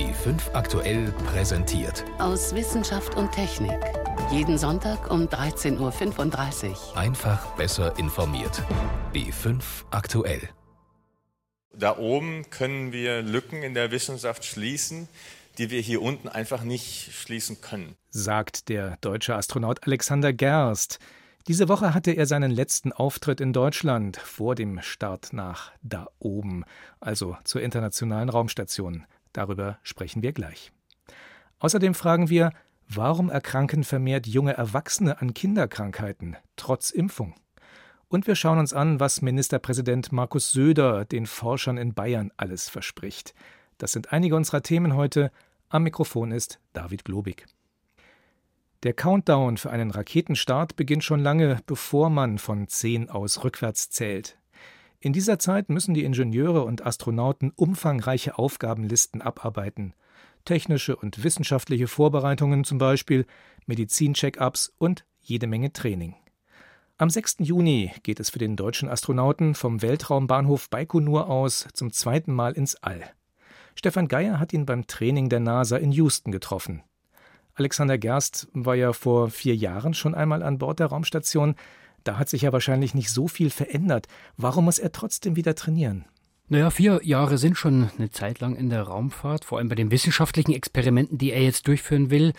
B5 0.00 0.54
aktuell 0.54 1.12
präsentiert. 1.26 2.06
Aus 2.18 2.54
Wissenschaft 2.54 3.16
und 3.16 3.32
Technik. 3.32 3.78
Jeden 4.32 4.56
Sonntag 4.56 5.10
um 5.10 5.26
13.35 5.26 6.70
Uhr. 6.70 6.96
Einfach 6.96 7.54
besser 7.56 7.98
informiert. 7.98 8.62
B5 9.12 9.60
aktuell. 9.90 10.48
Da 11.74 11.98
oben 11.98 12.48
können 12.48 12.92
wir 12.92 13.20
Lücken 13.20 13.62
in 13.62 13.74
der 13.74 13.90
Wissenschaft 13.90 14.46
schließen, 14.46 15.06
die 15.58 15.68
wir 15.68 15.82
hier 15.82 16.00
unten 16.00 16.28
einfach 16.28 16.62
nicht 16.62 17.12
schließen 17.12 17.60
können. 17.60 17.94
Sagt 18.08 18.70
der 18.70 18.96
deutsche 19.02 19.34
Astronaut 19.34 19.86
Alexander 19.86 20.32
Gerst. 20.32 20.98
Diese 21.46 21.68
Woche 21.68 21.92
hatte 21.92 22.12
er 22.12 22.24
seinen 22.24 22.50
letzten 22.50 22.92
Auftritt 22.92 23.42
in 23.42 23.52
Deutschland 23.52 24.16
vor 24.16 24.54
dem 24.54 24.80
Start 24.80 25.34
nach 25.34 25.72
da 25.82 26.06
oben, 26.20 26.64
also 27.00 27.36
zur 27.44 27.60
internationalen 27.60 28.30
Raumstation. 28.30 29.04
Darüber 29.32 29.78
sprechen 29.82 30.22
wir 30.22 30.32
gleich. 30.32 30.72
Außerdem 31.58 31.94
fragen 31.94 32.30
wir, 32.30 32.52
warum 32.88 33.30
erkranken 33.30 33.84
vermehrt 33.84 34.26
junge 34.26 34.54
Erwachsene 34.54 35.20
an 35.20 35.34
Kinderkrankheiten 35.34 36.36
trotz 36.56 36.90
Impfung? 36.90 37.34
Und 38.08 38.26
wir 38.26 38.34
schauen 38.34 38.58
uns 38.58 38.72
an, 38.72 38.98
was 38.98 39.22
Ministerpräsident 39.22 40.10
Markus 40.10 40.50
Söder 40.50 41.04
den 41.04 41.26
Forschern 41.26 41.78
in 41.78 41.94
Bayern 41.94 42.32
alles 42.36 42.68
verspricht. 42.68 43.34
Das 43.78 43.92
sind 43.92 44.12
einige 44.12 44.34
unserer 44.34 44.62
Themen 44.62 44.96
heute. 44.96 45.30
Am 45.68 45.84
Mikrofon 45.84 46.32
ist 46.32 46.58
David 46.72 47.04
Globig. 47.04 47.46
Der 48.82 48.94
Countdown 48.94 49.58
für 49.58 49.70
einen 49.70 49.92
Raketenstart 49.92 50.74
beginnt 50.74 51.04
schon 51.04 51.20
lange, 51.20 51.60
bevor 51.66 52.10
man 52.10 52.38
von 52.38 52.66
10 52.66 53.10
aus 53.10 53.44
rückwärts 53.44 53.90
zählt. 53.90 54.39
In 55.02 55.14
dieser 55.14 55.38
Zeit 55.38 55.70
müssen 55.70 55.94
die 55.94 56.04
Ingenieure 56.04 56.62
und 56.64 56.84
Astronauten 56.84 57.52
umfangreiche 57.56 58.38
Aufgabenlisten 58.38 59.22
abarbeiten. 59.22 59.94
Technische 60.44 60.94
und 60.94 61.24
wissenschaftliche 61.24 61.88
Vorbereitungen 61.88 62.64
zum 62.64 62.76
Beispiel, 62.76 63.24
Medizin-Check-ups 63.66 64.74
und 64.76 65.06
jede 65.20 65.46
Menge 65.46 65.72
Training. 65.72 66.16
Am 66.98 67.08
6. 67.08 67.36
Juni 67.38 67.92
geht 68.02 68.20
es 68.20 68.28
für 68.28 68.38
den 68.38 68.56
deutschen 68.56 68.90
Astronauten 68.90 69.54
vom 69.54 69.80
Weltraumbahnhof 69.80 70.68
Baikonur 70.68 71.30
aus 71.30 71.66
zum 71.72 71.92
zweiten 71.92 72.34
Mal 72.34 72.52
ins 72.52 72.76
All. 72.76 73.02
Stefan 73.74 74.06
Geier 74.06 74.38
hat 74.38 74.52
ihn 74.52 74.66
beim 74.66 74.86
Training 74.86 75.30
der 75.30 75.40
NASA 75.40 75.78
in 75.78 75.92
Houston 75.92 76.30
getroffen. 76.30 76.82
Alexander 77.54 77.96
Gerst 77.96 78.48
war 78.52 78.74
ja 78.74 78.92
vor 78.92 79.30
vier 79.30 79.56
Jahren 79.56 79.94
schon 79.94 80.14
einmal 80.14 80.42
an 80.42 80.58
Bord 80.58 80.78
der 80.78 80.88
Raumstation. 80.88 81.54
Da 82.04 82.18
hat 82.18 82.28
sich 82.28 82.42
ja 82.42 82.52
wahrscheinlich 82.52 82.94
nicht 82.94 83.10
so 83.10 83.28
viel 83.28 83.50
verändert. 83.50 84.06
Warum 84.36 84.64
muss 84.66 84.78
er 84.78 84.92
trotzdem 84.92 85.36
wieder 85.36 85.54
trainieren? 85.54 86.04
Naja, 86.52 86.70
vier 86.70 86.98
Jahre 87.04 87.38
sind 87.38 87.56
schon 87.56 87.90
eine 87.96 88.10
Zeit 88.10 88.40
lang 88.40 88.56
in 88.56 88.70
der 88.70 88.82
Raumfahrt, 88.82 89.44
vor 89.44 89.58
allem 89.58 89.68
bei 89.68 89.76
den 89.76 89.92
wissenschaftlichen 89.92 90.52
Experimenten, 90.52 91.16
die 91.16 91.30
er 91.30 91.44
jetzt 91.44 91.68
durchführen 91.68 92.10
will 92.10 92.32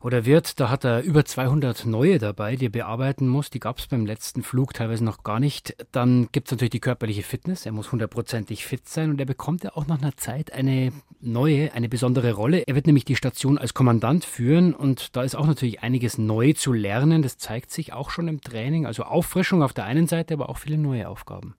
oder 0.00 0.24
wird. 0.24 0.60
Da 0.60 0.70
hat 0.70 0.84
er 0.84 1.02
über 1.02 1.24
200 1.24 1.84
neue 1.84 2.20
dabei, 2.20 2.54
die 2.54 2.66
er 2.66 2.70
bearbeiten 2.70 3.26
muss. 3.26 3.50
Die 3.50 3.58
gab 3.58 3.80
es 3.80 3.88
beim 3.88 4.06
letzten 4.06 4.44
Flug 4.44 4.72
teilweise 4.72 5.02
noch 5.02 5.24
gar 5.24 5.40
nicht. 5.40 5.74
Dann 5.90 6.28
gibt 6.30 6.46
es 6.46 6.52
natürlich 6.52 6.70
die 6.70 6.80
körperliche 6.80 7.24
Fitness. 7.24 7.66
Er 7.66 7.72
muss 7.72 7.90
hundertprozentig 7.90 8.64
fit 8.64 8.88
sein 8.88 9.10
und 9.10 9.18
er 9.18 9.26
bekommt 9.26 9.64
ja 9.64 9.72
auch 9.74 9.88
nach 9.88 10.00
einer 10.00 10.16
Zeit 10.16 10.52
eine 10.52 10.92
neue, 11.20 11.72
eine 11.72 11.88
besondere 11.88 12.34
Rolle. 12.34 12.62
Er 12.68 12.76
wird 12.76 12.86
nämlich 12.86 13.04
die 13.04 13.16
Station 13.16 13.58
als 13.58 13.74
Kommandant 13.74 14.24
führen 14.24 14.74
und 14.74 15.16
da 15.16 15.24
ist 15.24 15.34
auch 15.34 15.48
natürlich 15.48 15.82
einiges 15.82 16.18
neu 16.18 16.52
zu 16.52 16.72
lernen. 16.72 17.22
Das 17.22 17.36
zeigt 17.36 17.72
sich 17.72 17.92
auch 17.92 18.10
schon 18.10 18.28
im 18.28 18.40
Training. 18.40 18.86
Also 18.86 19.02
Auffrischung 19.02 19.64
auf 19.64 19.72
der 19.72 19.86
einen 19.86 20.06
Seite, 20.06 20.34
aber 20.34 20.50
auch 20.50 20.58
viele 20.58 20.78
neue 20.78 21.08
Aufgaben. 21.08 21.56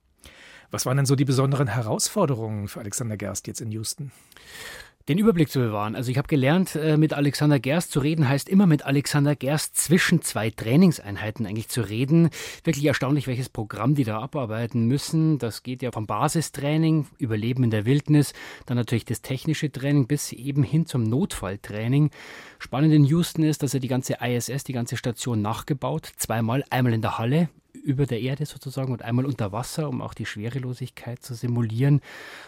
Was 0.71 0.85
waren 0.85 0.97
denn 0.97 1.05
so 1.05 1.15
die 1.15 1.25
besonderen 1.25 1.67
Herausforderungen 1.67 2.67
für 2.67 2.79
Alexander 2.79 3.17
Gerst 3.17 3.47
jetzt 3.47 3.61
in 3.61 3.71
Houston? 3.71 4.11
den 5.07 5.17
Überblick 5.19 5.49
zu 5.49 5.59
bewahren. 5.59 5.95
Also 5.95 6.11
ich 6.11 6.17
habe 6.17 6.27
gelernt, 6.27 6.75
äh, 6.75 6.97
mit 6.97 7.13
Alexander 7.13 7.59
Gerst 7.59 7.91
zu 7.91 7.99
reden, 7.99 8.27
heißt 8.27 8.49
immer 8.49 8.67
mit 8.67 8.85
Alexander 8.85 9.35
Gerst 9.35 9.77
zwischen 9.77 10.21
zwei 10.21 10.49
Trainingseinheiten 10.49 11.45
eigentlich 11.45 11.69
zu 11.69 11.81
reden. 11.81 12.29
Wirklich 12.65 12.85
erstaunlich, 12.85 13.27
welches 13.27 13.47
Programm 13.47 13.95
die 13.95 14.03
da 14.03 14.19
abarbeiten 14.19 14.85
müssen. 14.85 15.37
Das 15.37 15.63
geht 15.63 15.81
ja 15.81 15.91
vom 15.91 16.07
Basistraining, 16.07 17.07
Überleben 17.17 17.63
in 17.63 17.69
der 17.69 17.85
Wildnis, 17.85 18.33
dann 18.65 18.75
natürlich 18.75 19.05
das 19.05 19.21
technische 19.21 19.71
Training 19.71 20.07
bis 20.07 20.33
eben 20.33 20.63
hin 20.63 20.85
zum 20.85 21.03
Notfalltraining. 21.03 22.11
Spannend 22.59 22.93
in 22.93 23.05
Houston 23.05 23.43
ist, 23.43 23.63
dass 23.63 23.73
er 23.73 23.79
die 23.79 23.87
ganze 23.87 24.17
ISS, 24.21 24.65
die 24.65 24.73
ganze 24.73 24.97
Station 24.97 25.41
nachgebaut, 25.41 26.11
zweimal, 26.17 26.65
einmal 26.69 26.93
in 26.93 27.01
der 27.01 27.17
Halle, 27.17 27.49
über 27.87 28.05
der 28.05 28.21
Erde 28.21 28.45
sozusagen 28.45 28.91
und 28.91 29.01
einmal 29.01 29.25
unter 29.25 29.51
Wasser, 29.51 29.87
um 29.87 30.01
auch 30.01 30.13
die 30.13 30.25
Schwerelosigkeit 30.25 31.23
zu 31.23 31.33
simulieren. 31.33 32.01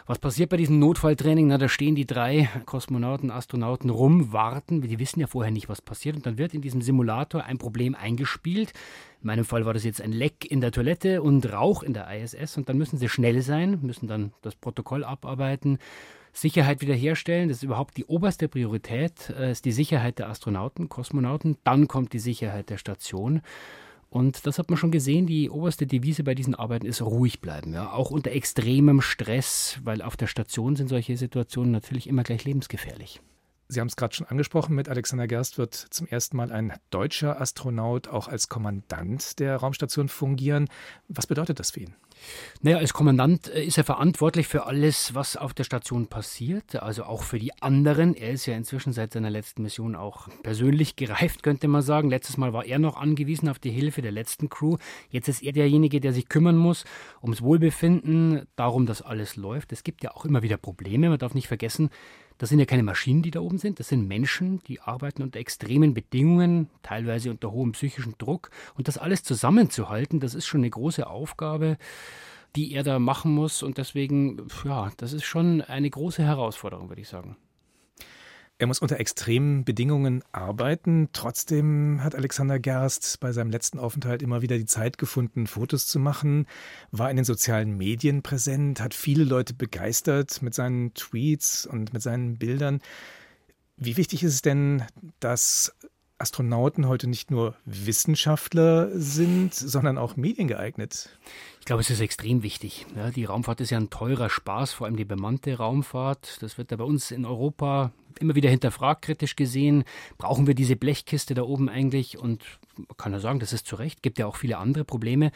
Was 0.05 0.19
passiert 0.19 0.50
bei 0.50 0.57
diesem 0.57 0.79
Notfalltraining? 0.79 1.47
Na, 1.47 1.57
da 1.57 1.69
stehen 1.69 1.95
die 1.95 2.05
drei 2.05 2.50
Kosmonauten, 2.66 3.31
Astronauten 3.31 3.89
rum, 3.89 4.33
warten. 4.33 4.81
Die 4.81 4.99
wissen 4.99 5.22
ja 5.22 5.28
vorher 5.28 5.51
nicht, 5.51 5.69
was 5.69 5.81
passiert. 5.81 6.17
Und 6.17 6.25
dann 6.25 6.38
wird 6.38 6.53
in 6.53 6.61
diesem 6.61 6.81
Simulator 6.81 7.45
ein 7.45 7.57
Problem 7.57 7.95
eingespielt. 7.95 8.73
In 9.22 9.28
meinem 9.28 9.45
Fall 9.45 9.66
war 9.66 9.73
das 9.73 9.85
jetzt 9.85 10.01
ein 10.01 10.11
Leck 10.11 10.45
in 10.49 10.59
der 10.59 10.72
Toilette 10.72 11.22
und 11.22 11.51
Rauch 11.51 11.83
in 11.83 11.94
der 11.94 12.09
ISS. 12.13 12.57
Und 12.57 12.67
dann 12.67 12.78
müssen 12.78 12.97
sie 12.97 13.09
schnell 13.09 13.41
sein, 13.41 13.79
müssen 13.81 14.07
dann 14.07 14.33
das 14.41 14.55
Protokoll 14.55 15.05
abarbeiten. 15.05 15.79
Sicherheit 16.33 16.81
wiederherstellen, 16.81 17.49
das 17.49 17.57
ist 17.57 17.63
überhaupt 17.63 17.97
die 17.97 18.05
oberste 18.05 18.47
Priorität, 18.47 19.29
äh, 19.29 19.51
ist 19.51 19.66
die 19.66 19.72
Sicherheit 19.72 20.19
der 20.19 20.29
Astronauten, 20.29 20.88
Kosmonauten, 20.88 21.57
dann 21.63 21.88
kommt 21.88 22.13
die 22.13 22.19
Sicherheit 22.19 22.69
der 22.69 22.78
Station. 22.78 23.41
Und 24.09 24.47
das 24.47 24.58
hat 24.58 24.70
man 24.70 24.78
schon 24.78 24.92
gesehen, 24.92 25.28
die 25.28 25.50
oberste 25.50 25.86
Devise 25.86 26.24
bei 26.24 26.34
diesen 26.34 26.56
Arbeiten 26.56 26.88
ist 26.88 27.02
ruhig 27.02 27.42
bleiben, 27.42 27.74
ja, 27.74 27.92
auch 27.92 28.09
unter 28.09 28.31
extremem 28.31 29.02
Stress, 29.02 29.80
weil 29.84 30.02
auf 30.02 30.18
der 30.18 30.28
Station 30.28 30.75
sind 30.75 30.88
solche 30.88 31.16
Situationen 31.16 31.72
natürlich 31.72 32.08
immer 32.08 32.24
gleich 32.24 32.44
lebensgefährlich. 32.44 33.22
Sie 33.72 33.80
haben 33.80 33.88
es 33.88 33.96
gerade 33.96 34.16
schon 34.16 34.25
angesprochen, 34.25 34.74
mit 34.74 34.90
Alexander 34.90 35.28
Gerst 35.28 35.59
wird 35.59 35.75
zum 35.75 36.07
ersten 36.07 36.35
Mal 36.38 36.52
ein 36.52 36.74
deutscher 36.90 37.40
Astronaut 37.40 38.07
auch 38.07 38.28
als 38.28 38.50
Kommandant 38.50 39.38
der 39.38 39.57
Raumstation 39.57 40.09
fungieren. 40.09 40.68
Was 41.07 41.28
bedeutet 41.28 41.59
das 41.59 41.69
für 41.69 41.81
ihn? 41.81 41.94
Naja, 42.63 42.79
als 42.79 42.94
Kommandant 42.94 43.47
äh, 43.47 43.63
ist 43.63 43.78
er 43.78 43.84
verantwortlich 43.84 44.47
für 44.47 44.66
alles, 44.66 45.13
was 45.13 45.38
auf 45.38 45.53
der 45.53 45.66
Station 45.66 46.08
passiert, 46.08 46.81
also 46.81 47.03
auch 47.03 47.22
für 47.22 47.38
die 47.38 47.53
anderen. 47.62 48.16
Er 48.16 48.31
ist 48.31 48.47
ja 48.47 48.56
inzwischen 48.56 48.91
seit 48.91 49.13
seiner 49.13 49.29
letzten 49.29 49.62
Mission 49.62 49.96
auch 49.96 50.29
persönlich 50.41 50.96
gereift, 50.96 51.44
könnte 51.44 51.68
man 51.68 51.84
sagen. 51.84 52.09
Letztes 52.09 52.38
Mal 52.38 52.53
war 52.53 52.66
er 52.66 52.79
noch 52.79 52.97
angewiesen 52.97 53.50
auf 53.50 53.59
die 53.59 53.69
Hilfe 53.69 54.02
der 54.02 54.12
letzten 54.12 54.50
Crew. 54.50 54.78
Jetzt 55.12 55.28
ist 55.28 55.44
er 55.44 55.52
derjenige, 55.52 56.02
der 56.02 56.12
sich 56.12 56.28
kümmern 56.28 56.58
muss 56.58 56.85
ums 57.22 57.44
Wohlbefinden, 57.44 58.47
darum, 58.56 58.88
dass 58.88 59.03
alles 59.03 59.35
läuft. 59.35 59.72
Es 59.72 59.84
gibt 59.84 60.03
ja 60.03 60.16
auch 60.16 60.25
immer 60.25 60.41
wieder 60.41 60.58
Probleme. 60.58 61.09
Man 61.09 61.19
darf 61.19 61.35
nicht 61.35 61.47
vergessen, 61.47 61.91
das 62.39 62.50
sind 62.50 62.59
ja 62.59 62.66
keine 62.66 62.83
Maschinen, 62.83 63.22
die 63.22 63.31
da 63.31 63.41
oben 63.41 63.57
sind, 63.57 63.79
das 63.79 63.89
sind 63.89 64.07
Menschen, 64.07 64.63
die 64.63 64.79
arbeiten 64.79 65.22
unter 65.22 65.39
extremen 65.39 65.94
Bedingungen, 65.94 66.69
teilweise 66.81 67.29
unter 67.29 67.51
hohem 67.51 67.73
psychischen 67.73 68.16
Druck. 68.17 68.50
Und 68.75 68.88
das 68.88 68.97
alles 68.97 69.23
zusammenzuhalten, 69.23 70.22
das 70.22 70.33
ist 70.33 70.47
schon 70.47 70.61
eine 70.61 70.69
große 70.69 71.05
Aufgabe, 71.05 71.78
die 72.55 72.72
er 72.72 72.83
da 72.83 72.97
machen 72.97 73.33
muss. 73.33 73.61
Und 73.61 73.78
deswegen, 73.78 74.47
ja, 74.63 74.89
das 74.95 75.11
ist 75.11 75.25
schon 75.25 75.61
eine 75.61 75.89
große 75.89 76.23
Herausforderung, 76.23 76.88
würde 76.88 77.01
ich 77.01 77.09
sagen. 77.09 77.35
Er 78.62 78.68
muss 78.68 78.80
unter 78.80 79.00
extremen 79.00 79.64
Bedingungen 79.64 80.22
arbeiten. 80.34 81.08
Trotzdem 81.14 82.03
hat 82.03 82.14
Alexander 82.14 82.59
Gerst 82.59 83.22
bei 83.22 83.31
seinem 83.31 83.52
letzten 83.52 83.80
Aufenthalt 83.80 84.22
immer 84.22 84.42
wieder 84.42 84.58
die 84.58 84.66
Zeit 84.66 84.97
gefunden, 84.97 85.47
Fotos 85.47 85.88
zu 85.88 85.97
machen, 85.97 86.46
war 86.92 87.09
in 87.09 87.16
den 87.16 87.24
sozialen 87.24 87.78
Medien 87.78 88.22
präsent, 88.22 88.81
hat 88.81 88.94
viele 88.94 89.24
Leute 89.24 89.53
begeistert 89.53 90.42
mit 90.42 90.53
seinen 90.53 90.94
Tweets 90.94 91.66
und 91.66 91.94
mit 91.94 92.02
seinen 92.02 92.38
Bildern. 92.38 92.81
Wie 93.78 93.96
wichtig 93.96 94.24
ist 94.24 94.34
es 94.34 94.42
denn, 94.42 94.84
dass 95.22 95.74
Astronauten 96.18 96.86
heute 96.86 97.08
nicht 97.08 97.31
nur 97.31 97.56
Wissenschaftler 97.64 98.90
sind, 98.94 99.53
sondern 99.53 99.97
auch 99.97 100.18
mediengeeignet? 100.18 101.18
Ich 101.62 101.66
glaube, 101.66 101.81
es 101.81 101.90
ist 101.90 102.02
extrem 102.02 102.44
wichtig. 102.44 102.86
Ja, 102.97 103.09
die 103.09 103.24
Raumfahrt 103.24 103.62
ist 103.62 103.70
ja 103.70 103.78
ein 103.78 103.90
teurer 103.90 104.30
Spaß, 104.30 104.74
vor 104.74 104.86
allem 104.86 104.97
die 104.97 105.06
bemannte 105.06 105.56
Raumfahrt. 105.56 106.40
Das 106.41 106.58
wird 106.58 106.72
ja 106.72 106.78
bei 106.78 106.84
uns 106.84 107.12
in 107.12 107.26
Europa 107.26 107.94
immer 108.20 108.35
wieder 108.35 108.50
hinterfragt, 108.50 109.03
kritisch 109.03 109.35
gesehen. 109.35 109.84
Brauchen 110.17 110.47
wir 110.47 110.56
diese 110.56 110.76
Blechkiste 110.76 111.34
da 111.34 111.44
oben 111.44 111.70
eigentlich? 111.70 112.17
Und 112.17 112.44
man 112.76 112.97
kann 112.97 113.14
ja 113.14 113.20
sagen, 113.20 113.40
das 113.40 113.53
ist 113.53 113.67
zu 113.67 113.76
Recht. 113.76 114.02
Gibt 114.02 114.17
ja 114.20 114.26
auch 114.26 114.35
viele 114.35 114.58
andere 114.58 114.84
Probleme. 114.84 115.32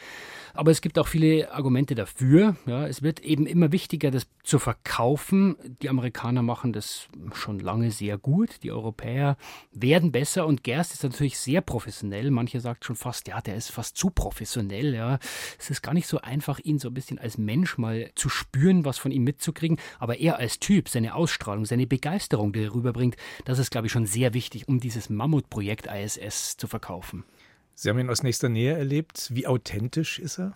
Aber 0.52 0.70
es 0.70 0.80
gibt 0.80 0.98
auch 0.98 1.06
viele 1.06 1.52
Argumente 1.52 1.94
dafür. 1.94 2.56
Ja, 2.66 2.86
es 2.86 3.02
wird 3.02 3.20
eben 3.20 3.46
immer 3.46 3.72
wichtiger, 3.72 4.10
das 4.10 4.26
zu 4.42 4.58
verkaufen. 4.58 5.56
Die 5.82 5.88
Amerikaner 5.88 6.42
machen 6.42 6.72
das 6.72 7.08
schon 7.34 7.58
lange 7.60 7.90
sehr 7.90 8.18
gut. 8.18 8.62
Die 8.62 8.72
Europäer 8.72 9.36
werden 9.72 10.12
besser 10.12 10.46
und 10.46 10.64
Gerst 10.64 10.92
ist 10.92 11.02
natürlich 11.02 11.38
sehr 11.38 11.60
professionell. 11.60 12.30
Manche 12.30 12.60
sagen 12.60 12.80
schon 12.82 12.96
fast, 12.96 13.28
ja, 13.28 13.40
der 13.40 13.56
ist 13.56 13.70
fast 13.70 13.96
zu 13.96 14.10
professionell. 14.10 14.94
Ja, 14.94 15.18
es 15.58 15.70
ist 15.70 15.82
gar 15.82 15.94
nicht 15.94 16.06
so 16.06 16.20
einfach, 16.20 16.58
ihn 16.58 16.78
so 16.78 16.88
ein 16.88 16.94
bisschen 16.94 17.18
als 17.18 17.38
Mensch 17.38 17.78
mal 17.78 18.10
zu 18.14 18.28
spüren, 18.28 18.84
was 18.84 18.98
von 18.98 19.12
ihm 19.12 19.24
mitzukriegen. 19.24 19.78
Aber 19.98 20.18
er 20.18 20.38
als 20.38 20.58
Typ, 20.58 20.88
seine 20.88 21.14
Ausstrahlung, 21.14 21.64
seine 21.64 21.86
Begeisterung, 21.86 22.52
die 22.52 22.63
rüberbringt, 22.72 23.16
das 23.44 23.58
ist, 23.58 23.70
glaube 23.70 23.86
ich, 23.86 23.92
schon 23.92 24.06
sehr 24.06 24.34
wichtig, 24.34 24.68
um 24.68 24.80
dieses 24.80 25.10
Mammutprojekt 25.10 25.86
ISS 25.86 26.56
zu 26.56 26.66
verkaufen. 26.66 27.24
Sie 27.74 27.88
haben 27.88 27.98
ihn 27.98 28.10
aus 28.10 28.22
nächster 28.22 28.48
Nähe 28.48 28.76
erlebt. 28.76 29.30
Wie 29.32 29.46
authentisch 29.46 30.18
ist 30.18 30.38
er? 30.38 30.54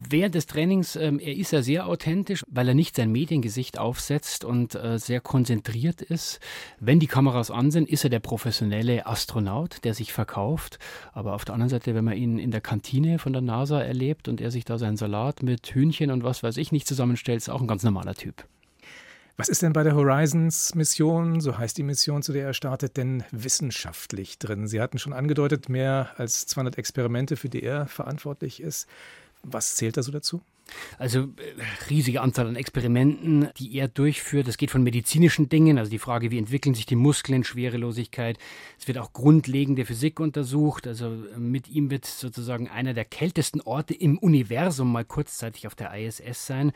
Während 0.00 0.34
des 0.34 0.46
Trainings, 0.46 0.96
ähm, 0.96 1.18
er 1.18 1.34
ist 1.34 1.52
ja 1.52 1.62
sehr 1.62 1.86
authentisch, 1.86 2.44
weil 2.48 2.68
er 2.68 2.74
nicht 2.74 2.96
sein 2.96 3.10
Mediengesicht 3.10 3.78
aufsetzt 3.78 4.44
und 4.44 4.74
äh, 4.74 4.98
sehr 4.98 5.20
konzentriert 5.20 6.02
ist. 6.02 6.40
Wenn 6.78 6.98
die 6.98 7.06
Kameras 7.06 7.50
an 7.50 7.70
sind, 7.70 7.88
ist 7.88 8.04
er 8.04 8.10
der 8.10 8.20
professionelle 8.20 9.06
Astronaut, 9.06 9.84
der 9.84 9.94
sich 9.94 10.12
verkauft. 10.12 10.78
Aber 11.12 11.34
auf 11.34 11.44
der 11.44 11.54
anderen 11.54 11.70
Seite, 11.70 11.94
wenn 11.94 12.04
man 12.04 12.16
ihn 12.16 12.38
in 12.38 12.50
der 12.50 12.60
Kantine 12.60 13.18
von 13.18 13.32
der 13.32 13.42
NASA 13.42 13.80
erlebt 13.80 14.28
und 14.28 14.40
er 14.40 14.50
sich 14.50 14.64
da 14.64 14.78
seinen 14.78 14.96
Salat 14.96 15.42
mit 15.42 15.66
Hühnchen 15.68 16.10
und 16.10 16.22
was 16.22 16.42
weiß 16.42 16.56
ich 16.58 16.70
nicht 16.72 16.86
zusammenstellt, 16.86 17.38
ist 17.38 17.48
auch 17.48 17.60
ein 17.60 17.68
ganz 17.68 17.82
normaler 17.82 18.14
Typ. 18.14 18.46
Was 19.36 19.48
ist 19.48 19.62
denn 19.62 19.72
bei 19.72 19.82
der 19.82 19.96
Horizons-Mission, 19.96 21.40
so 21.40 21.58
heißt 21.58 21.76
die 21.76 21.82
Mission, 21.82 22.22
zu 22.22 22.32
der 22.32 22.46
er 22.46 22.54
startet, 22.54 22.96
denn 22.96 23.24
wissenschaftlich 23.32 24.38
drin? 24.38 24.68
Sie 24.68 24.80
hatten 24.80 24.98
schon 24.98 25.12
angedeutet, 25.12 25.68
mehr 25.68 26.10
als 26.18 26.46
200 26.46 26.78
Experimente, 26.78 27.36
für 27.36 27.48
die 27.48 27.64
er 27.64 27.88
verantwortlich 27.88 28.60
ist. 28.60 28.86
Was 29.42 29.74
zählt 29.74 29.96
da 29.96 30.04
so 30.04 30.12
dazu? 30.12 30.40
Also 30.98 31.20
äh, 31.20 31.26
riesige 31.90 32.20
Anzahl 32.20 32.46
an 32.46 32.56
Experimenten, 32.56 33.48
die 33.58 33.76
er 33.76 33.88
durchführt. 33.88 34.48
Es 34.48 34.56
geht 34.56 34.70
von 34.70 34.82
medizinischen 34.82 35.48
Dingen, 35.48 35.78
also 35.78 35.90
die 35.90 35.98
Frage, 35.98 36.30
wie 36.30 36.38
entwickeln 36.38 36.74
sich 36.74 36.86
die 36.86 36.96
Muskeln, 36.96 37.44
Schwerelosigkeit. 37.44 38.38
Es 38.78 38.88
wird 38.88 38.98
auch 38.98 39.12
grundlegende 39.12 39.84
Physik 39.84 40.20
untersucht. 40.20 40.86
Also 40.86 41.06
äh, 41.06 41.38
mit 41.38 41.68
ihm 41.68 41.90
wird 41.90 42.06
sozusagen 42.06 42.68
einer 42.68 42.94
der 42.94 43.04
kältesten 43.04 43.60
Orte 43.60 43.94
im 43.94 44.18
Universum 44.18 44.90
mal 44.90 45.04
kurzzeitig 45.04 45.66
auf 45.66 45.74
der 45.74 45.94
ISS 45.94 46.46
sein. 46.46 46.72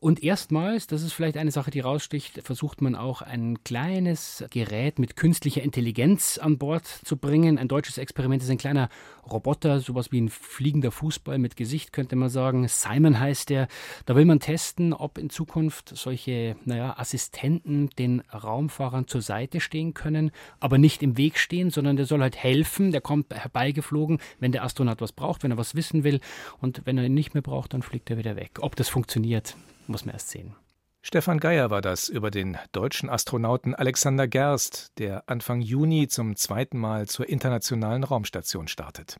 Und 0.00 0.22
erstmals, 0.22 0.86
das 0.86 1.02
ist 1.02 1.12
vielleicht 1.12 1.36
eine 1.36 1.50
Sache, 1.50 1.70
die 1.70 1.80
raussticht, 1.80 2.40
versucht 2.42 2.80
man 2.80 2.94
auch 2.94 3.20
ein 3.20 3.62
kleines 3.64 4.42
Gerät 4.48 4.98
mit 4.98 5.14
künstlicher 5.14 5.62
Intelligenz 5.62 6.38
an 6.38 6.56
Bord 6.56 6.86
zu 6.86 7.18
bringen. 7.18 7.58
Ein 7.58 7.68
deutsches 7.68 7.98
Experiment 7.98 8.42
ist 8.42 8.48
ein 8.48 8.56
kleiner 8.56 8.88
Roboter, 9.30 9.78
sowas 9.80 10.10
wie 10.10 10.22
ein 10.22 10.30
fliegender 10.30 10.90
Fußball 10.90 11.36
mit 11.36 11.54
Gesicht, 11.54 11.92
könnte 11.92 12.16
man 12.16 12.30
sagen. 12.30 12.66
Simon 12.66 13.19
heißt 13.20 13.50
der. 13.50 13.68
Da 14.06 14.16
will 14.16 14.24
man 14.24 14.40
testen, 14.40 14.92
ob 14.92 15.18
in 15.18 15.30
Zukunft 15.30 15.96
solche, 15.96 16.56
naja, 16.64 16.98
Assistenten 16.98 17.90
den 17.90 18.20
Raumfahrern 18.32 19.06
zur 19.06 19.22
Seite 19.22 19.60
stehen 19.60 19.94
können, 19.94 20.30
aber 20.58 20.78
nicht 20.78 21.02
im 21.02 21.16
Weg 21.16 21.38
stehen, 21.38 21.70
sondern 21.70 21.96
der 21.96 22.06
soll 22.06 22.20
halt 22.20 22.36
helfen. 22.36 22.90
Der 22.90 23.00
kommt 23.00 23.32
herbeigeflogen, 23.32 24.18
wenn 24.38 24.52
der 24.52 24.64
Astronaut 24.64 25.00
was 25.00 25.12
braucht, 25.12 25.42
wenn 25.42 25.52
er 25.52 25.58
was 25.58 25.74
wissen 25.74 26.04
will. 26.04 26.20
Und 26.60 26.82
wenn 26.84 26.98
er 26.98 27.04
ihn 27.04 27.14
nicht 27.14 27.34
mehr 27.34 27.42
braucht, 27.42 27.74
dann 27.74 27.82
fliegt 27.82 28.10
er 28.10 28.18
wieder 28.18 28.36
weg. 28.36 28.58
Ob 28.60 28.76
das 28.76 28.88
funktioniert, 28.88 29.56
muss 29.86 30.04
man 30.04 30.14
erst 30.14 30.30
sehen. 30.30 30.54
Stefan 31.02 31.40
Geier 31.40 31.70
war 31.70 31.80
das 31.80 32.10
über 32.10 32.30
den 32.30 32.58
deutschen 32.72 33.08
Astronauten 33.08 33.74
Alexander 33.74 34.28
Gerst, 34.28 34.92
der 34.98 35.28
Anfang 35.30 35.62
Juni 35.62 36.08
zum 36.08 36.36
zweiten 36.36 36.78
Mal 36.78 37.08
zur 37.08 37.26
internationalen 37.26 38.04
Raumstation 38.04 38.68
startet. 38.68 39.16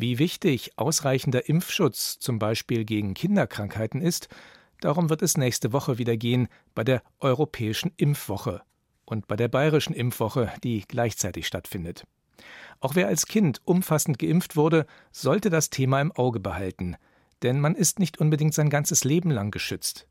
Wie 0.00 0.18
wichtig 0.18 0.72
ausreichender 0.76 1.48
Impfschutz 1.48 2.18
zum 2.18 2.38
Beispiel 2.38 2.84
gegen 2.84 3.14
Kinderkrankheiten 3.14 4.00
ist, 4.00 4.28
darum 4.80 5.10
wird 5.10 5.22
es 5.22 5.36
nächste 5.36 5.72
Woche 5.72 5.98
wieder 5.98 6.16
gehen 6.16 6.48
bei 6.74 6.84
der 6.84 7.02
Europäischen 7.18 7.92
Impfwoche 7.96 8.62
und 9.04 9.28
bei 9.28 9.36
der 9.36 9.48
Bayerischen 9.48 9.94
Impfwoche, 9.94 10.52
die 10.64 10.84
gleichzeitig 10.86 11.46
stattfindet. 11.46 12.06
Auch 12.80 12.94
wer 12.94 13.08
als 13.08 13.26
Kind 13.26 13.60
umfassend 13.64 14.18
geimpft 14.18 14.56
wurde, 14.56 14.86
sollte 15.12 15.50
das 15.50 15.70
Thema 15.70 16.00
im 16.00 16.12
Auge 16.12 16.40
behalten– 16.40 16.96
denn 17.42 17.60
man 17.60 17.74
ist 17.74 17.98
nicht 17.98 18.18
unbedingt 18.18 18.54
sein 18.54 18.70
ganzes 18.70 19.04
Leben 19.04 19.30
lang 19.30 19.50
geschützt. 19.50 20.06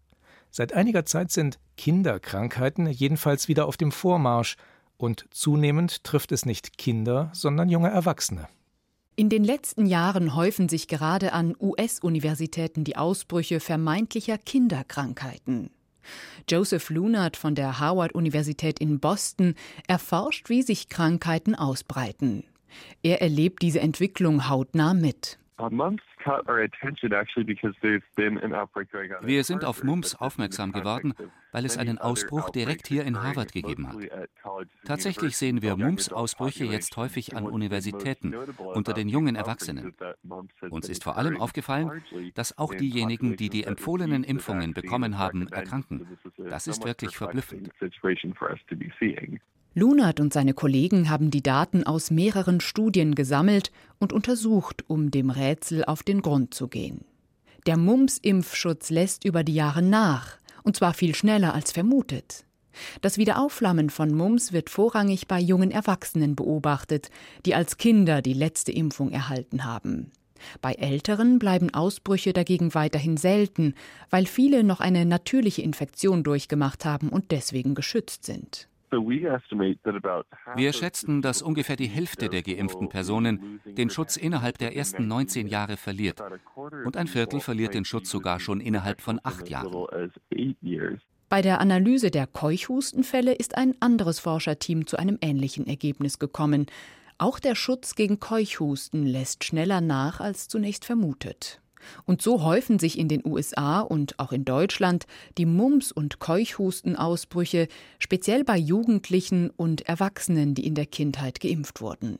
Seit 0.51 0.73
einiger 0.73 1.05
Zeit 1.05 1.31
sind 1.31 1.59
Kinderkrankheiten 1.77 2.87
jedenfalls 2.87 3.47
wieder 3.47 3.67
auf 3.67 3.77
dem 3.77 3.91
Vormarsch, 3.91 4.55
und 4.97 5.27
zunehmend 5.31 6.03
trifft 6.03 6.33
es 6.33 6.45
nicht 6.45 6.77
Kinder, 6.77 7.29
sondern 7.33 7.69
junge 7.69 7.89
Erwachsene. 7.89 8.49
In 9.19 9.27
den 9.27 9.43
letzten 9.43 9.85
Jahren 9.85 10.33
häufen 10.33 10.69
sich 10.69 10.87
gerade 10.87 11.33
an 11.33 11.53
US-Universitäten 11.59 12.85
die 12.85 12.95
Ausbrüche 12.95 13.59
vermeintlicher 13.59 14.37
Kinderkrankheiten. 14.37 15.71
Joseph 16.47 16.89
Lunard 16.89 17.35
von 17.35 17.53
der 17.53 17.81
Harvard-Universität 17.81 18.79
in 18.79 19.01
Boston 19.01 19.55
erforscht, 19.89 20.47
wie 20.47 20.61
sich 20.61 20.87
Krankheiten 20.87 21.53
ausbreiten. 21.53 22.45
Er 23.03 23.21
erlebt 23.21 23.61
diese 23.61 23.81
Entwicklung 23.81 24.47
hautnah 24.47 24.93
mit. 24.93 25.37
Wir 29.21 29.43
sind 29.43 29.65
auf 29.65 29.83
Mumps 29.83 30.15
aufmerksam 30.15 30.71
geworden, 30.71 31.13
weil 31.51 31.65
es 31.65 31.77
einen 31.77 31.97
Ausbruch 31.97 32.49
direkt 32.49 32.87
hier 32.87 33.03
in 33.05 33.21
Harvard 33.21 33.51
gegeben 33.51 33.87
hat. 33.87 34.29
Tatsächlich 34.85 35.37
sehen 35.37 35.61
wir 35.61 35.77
Mumps-Ausbrüche 35.77 36.65
jetzt 36.65 36.95
häufig 36.97 37.35
an 37.35 37.45
Universitäten 37.45 38.35
unter 38.57 38.93
den 38.93 39.09
jungen 39.09 39.35
Erwachsenen. 39.35 39.93
Uns 40.69 40.89
ist 40.89 41.03
vor 41.03 41.17
allem 41.17 41.39
aufgefallen, 41.39 42.03
dass 42.33 42.57
auch 42.57 42.73
diejenigen, 42.73 43.35
die 43.35 43.49
die 43.49 43.63
empfohlenen 43.63 44.23
Impfungen 44.23 44.73
bekommen 44.73 45.17
haben, 45.17 45.47
erkranken. 45.47 46.07
Das 46.37 46.67
ist 46.67 46.85
wirklich 46.85 47.15
verblüffend. 47.15 47.71
Lunert 49.79 50.19
und 50.19 50.33
seine 50.33 50.53
Kollegen 50.53 51.09
haben 51.09 51.31
die 51.31 51.41
Daten 51.41 51.85
aus 51.85 52.11
mehreren 52.11 52.59
Studien 52.59 53.15
gesammelt 53.15 53.71
und 53.97 54.11
untersucht, 54.11 54.83
um 54.87 55.09
dem 55.09 55.29
Rätsel 55.29 55.85
auf 55.85 56.03
den 56.03 56.21
Grund 56.21 56.53
zu 56.53 56.67
gehen. 56.67 57.05
Der 57.65 57.77
Mumps-Impfschutz 57.77 58.89
lässt 58.89 59.23
über 59.23 59.43
die 59.43 59.53
Jahre 59.53 59.81
nach, 59.81 60.37
und 60.63 60.75
zwar 60.75 60.93
viel 60.93 61.15
schneller 61.15 61.53
als 61.53 61.71
vermutet. 61.71 62.45
Das 63.01 63.17
Wiederaufflammen 63.17 63.89
von 63.89 64.13
Mumps 64.13 64.53
wird 64.53 64.69
vorrangig 64.69 65.27
bei 65.27 65.39
jungen 65.39 65.71
Erwachsenen 65.71 66.35
beobachtet, 66.35 67.09
die 67.45 67.55
als 67.55 67.77
Kinder 67.77 68.21
die 68.21 68.33
letzte 68.33 68.71
Impfung 68.71 69.11
erhalten 69.11 69.65
haben. 69.65 70.11
Bei 70.61 70.73
Älteren 70.73 71.37
bleiben 71.39 71.73
Ausbrüche 71.73 72.31
dagegen 72.31 72.73
weiterhin 72.73 73.17
selten, 73.17 73.73
weil 74.09 74.25
viele 74.25 74.63
noch 74.63 74.79
eine 74.79 75.05
natürliche 75.05 75.61
Infektion 75.61 76.23
durchgemacht 76.23 76.85
haben 76.85 77.09
und 77.09 77.31
deswegen 77.31 77.75
geschützt 77.75 78.25
sind. 78.25 78.68
Wir 78.91 80.73
schätzen, 80.73 81.21
dass 81.21 81.41
ungefähr 81.41 81.75
die 81.75 81.87
Hälfte 81.87 82.29
der 82.29 82.41
geimpften 82.41 82.89
Personen 82.89 83.61
den 83.65 83.89
Schutz 83.89 84.17
innerhalb 84.17 84.57
der 84.57 84.75
ersten 84.75 85.07
19 85.07 85.47
Jahre 85.47 85.77
verliert. 85.77 86.21
Und 86.85 86.97
ein 86.97 87.07
Viertel 87.07 87.39
verliert 87.39 87.73
den 87.73 87.85
Schutz 87.85 88.09
sogar 88.09 88.39
schon 88.39 88.61
innerhalb 88.61 89.01
von 89.01 89.19
acht 89.23 89.49
Jahren. 89.49 89.87
Bei 91.29 91.43
der 91.43 91.61
Analyse 91.61 92.09
der 92.09 92.25
Keuchhustenfälle 92.25 93.33
ist 93.33 93.55
ein 93.55 93.75
anderes 93.79 94.19
Forscherteam 94.19 94.87
zu 94.87 94.97
einem 94.97 95.19
ähnlichen 95.21 95.67
Ergebnis 95.67 96.17
gekommen. 96.17 96.65
Auch 97.19 97.37
der 97.37 97.53
Schutz 97.53 97.93
gegen 97.95 98.19
Keuchhusten 98.19 99.05
lässt 99.05 99.43
schneller 99.43 99.81
nach 99.81 100.21
als 100.21 100.47
zunächst 100.47 100.85
vermutet. 100.85 101.61
Und 102.05 102.21
so 102.21 102.43
häufen 102.43 102.79
sich 102.79 102.97
in 102.97 103.07
den 103.07 103.25
USA 103.25 103.81
und 103.81 104.19
auch 104.19 104.31
in 104.31 104.45
Deutschland 104.45 105.05
die 105.37 105.45
Mumps- 105.45 105.91
und 105.91 106.19
Keuchhustenausbrüche, 106.19 107.67
speziell 107.99 108.43
bei 108.43 108.57
Jugendlichen 108.57 109.49
und 109.49 109.81
Erwachsenen, 109.87 110.55
die 110.55 110.65
in 110.65 110.75
der 110.75 110.85
Kindheit 110.85 111.39
geimpft 111.39 111.81
wurden. 111.81 112.19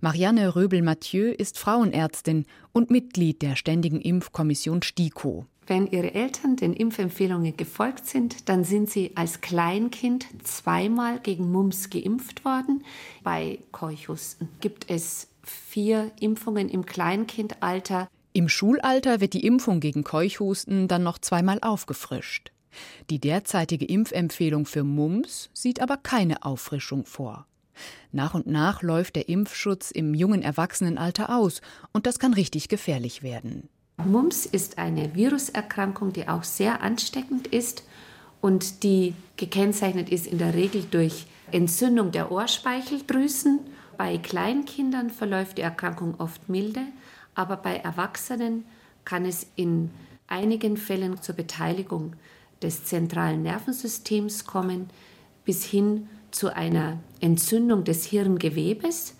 Marianne 0.00 0.54
Röbel-Mathieu 0.54 1.32
ist 1.32 1.58
Frauenärztin 1.58 2.46
und 2.72 2.90
Mitglied 2.90 3.42
der 3.42 3.56
Ständigen 3.56 4.00
Impfkommission 4.00 4.82
STIKO. 4.82 5.46
Wenn 5.66 5.86
Ihre 5.86 6.12
Eltern 6.12 6.56
den 6.56 6.74
Impfempfehlungen 6.74 7.56
gefolgt 7.56 8.06
sind, 8.06 8.48
dann 8.48 8.64
sind 8.64 8.90
Sie 8.90 9.12
als 9.14 9.40
Kleinkind 9.40 10.26
zweimal 10.42 11.20
gegen 11.20 11.50
Mumps 11.50 11.88
geimpft 11.88 12.44
worden. 12.44 12.84
Bei 13.22 13.58
Keuchhusten 13.72 14.48
gibt 14.60 14.90
es 14.90 15.28
vier 15.42 16.10
Impfungen 16.20 16.68
im 16.68 16.84
Kleinkindalter. 16.84 18.08
Im 18.36 18.48
Schulalter 18.48 19.20
wird 19.20 19.32
die 19.32 19.46
Impfung 19.46 19.78
gegen 19.78 20.02
Keuchhusten 20.02 20.88
dann 20.88 21.04
noch 21.04 21.18
zweimal 21.18 21.60
aufgefrischt. 21.62 22.50
Die 23.08 23.20
derzeitige 23.20 23.84
Impfempfehlung 23.84 24.66
für 24.66 24.82
Mumps 24.82 25.50
sieht 25.54 25.80
aber 25.80 25.96
keine 25.96 26.44
Auffrischung 26.44 27.06
vor. 27.06 27.46
Nach 28.10 28.34
und 28.34 28.48
nach 28.48 28.82
läuft 28.82 29.14
der 29.14 29.28
Impfschutz 29.28 29.92
im 29.92 30.14
jungen 30.14 30.42
Erwachsenenalter 30.42 31.36
aus 31.36 31.60
und 31.92 32.06
das 32.06 32.18
kann 32.18 32.34
richtig 32.34 32.68
gefährlich 32.68 33.22
werden. 33.22 33.68
Mumps 34.04 34.46
ist 34.46 34.78
eine 34.78 35.14
Viruserkrankung, 35.14 36.12
die 36.12 36.26
auch 36.26 36.42
sehr 36.42 36.82
ansteckend 36.82 37.46
ist 37.46 37.84
und 38.40 38.82
die 38.82 39.14
gekennzeichnet 39.36 40.08
ist 40.08 40.26
in 40.26 40.38
der 40.38 40.54
Regel 40.54 40.84
durch 40.90 41.26
Entzündung 41.52 42.10
der 42.10 42.32
Ohrspeicheldrüsen. 42.32 43.60
Bei 43.96 44.18
Kleinkindern 44.18 45.10
verläuft 45.10 45.58
die 45.58 45.62
Erkrankung 45.62 46.16
oft 46.18 46.48
milde, 46.48 46.80
aber 47.34 47.56
bei 47.56 47.76
Erwachsenen 47.76 48.64
kann 49.04 49.24
es 49.24 49.46
in 49.56 49.90
einigen 50.26 50.76
Fällen 50.76 51.20
zur 51.20 51.34
Beteiligung 51.34 52.14
des 52.62 52.84
zentralen 52.84 53.42
Nervensystems 53.42 54.44
kommen, 54.44 54.88
bis 55.44 55.64
hin 55.64 56.08
zu 56.30 56.54
einer 56.54 56.98
Entzündung 57.20 57.84
des 57.84 58.04
Hirngewebes. 58.04 59.16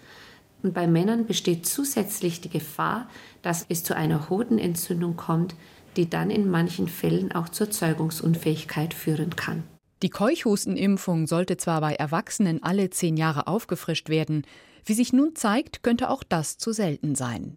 Und 0.63 0.73
bei 0.73 0.87
Männern 0.87 1.27
besteht 1.27 1.67
zusätzlich 1.67 2.41
die 2.41 2.49
Gefahr, 2.49 3.09
dass 3.43 3.67
es 3.69 3.85
zu 3.85 3.95
einer 3.95 4.31
Hodenentzündung 4.31 5.17
kommt, 5.17 5.55
die 5.97 6.09
dann 6.09 6.31
in 6.31 6.51
manchen 6.51 6.89
Fällen 6.89 7.33
auch 7.33 7.49
zur 7.49 7.71
Zeugungsunfähigkeit 7.71 8.95
führen 8.95 9.37
kann. 9.37 9.63
Die 10.03 10.11
Keuchhustenimpfung 10.11 11.27
sollte 11.27 11.57
zwar 11.57 11.81
bei 11.81 11.95
Erwachsenen 11.95 12.63
alle 12.63 12.91
zehn 12.91 13.17
Jahre 13.17 13.47
aufgefrischt 13.47 14.09
werden, 14.09 14.43
wie 14.85 14.95
sich 14.95 15.13
nun 15.13 15.35
zeigt, 15.35 15.83
könnte 15.83 16.11
auch 16.11 16.23
das 16.23 16.59
zu 16.59 16.73
selten 16.73 17.15
sein. 17.15 17.57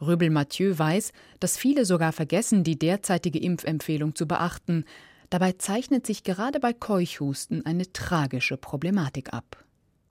Röbel 0.00 0.30
Mathieu 0.30 0.78
weiß, 0.78 1.12
dass 1.40 1.56
viele 1.56 1.84
sogar 1.84 2.12
vergessen, 2.12 2.64
die 2.64 2.78
derzeitige 2.78 3.38
Impfempfehlung 3.38 4.14
zu 4.14 4.26
beachten. 4.26 4.84
Dabei 5.30 5.52
zeichnet 5.52 6.06
sich 6.06 6.22
gerade 6.22 6.60
bei 6.60 6.72
Keuchhusten 6.72 7.66
eine 7.66 7.92
tragische 7.92 8.56
Problematik 8.56 9.32
ab. 9.32 9.64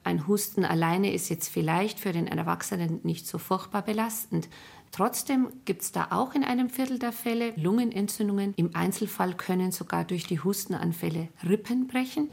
Ein 0.03 0.25
Husten 0.25 0.63
alleine 0.63 1.11
ist 1.11 1.27
jetzt 1.27 1.49
vielleicht 1.49 1.99
für 1.99 2.13
den 2.13 2.27
Erwachsenen 2.27 3.01
nicht 3.03 3.27
so 3.27 3.37
furchtbar 3.37 3.81
belastend. 3.81 4.47
Trotzdem 4.93 5.49
gibt 5.65 5.81
es 5.81 5.91
da 5.91 6.07
auch 6.11 6.33
in 6.33 6.45
einem 6.45 6.69
Viertel 6.69 6.97
der 6.97 7.11
Fälle 7.11 7.51
Lungenentzündungen. 7.57 8.53
Im 8.55 8.73
Einzelfall 8.73 9.33
können 9.33 9.73
sogar 9.73 10.05
durch 10.05 10.25
die 10.25 10.39
Hustenanfälle 10.39 11.27
Rippen 11.45 11.87
brechen. 11.87 12.29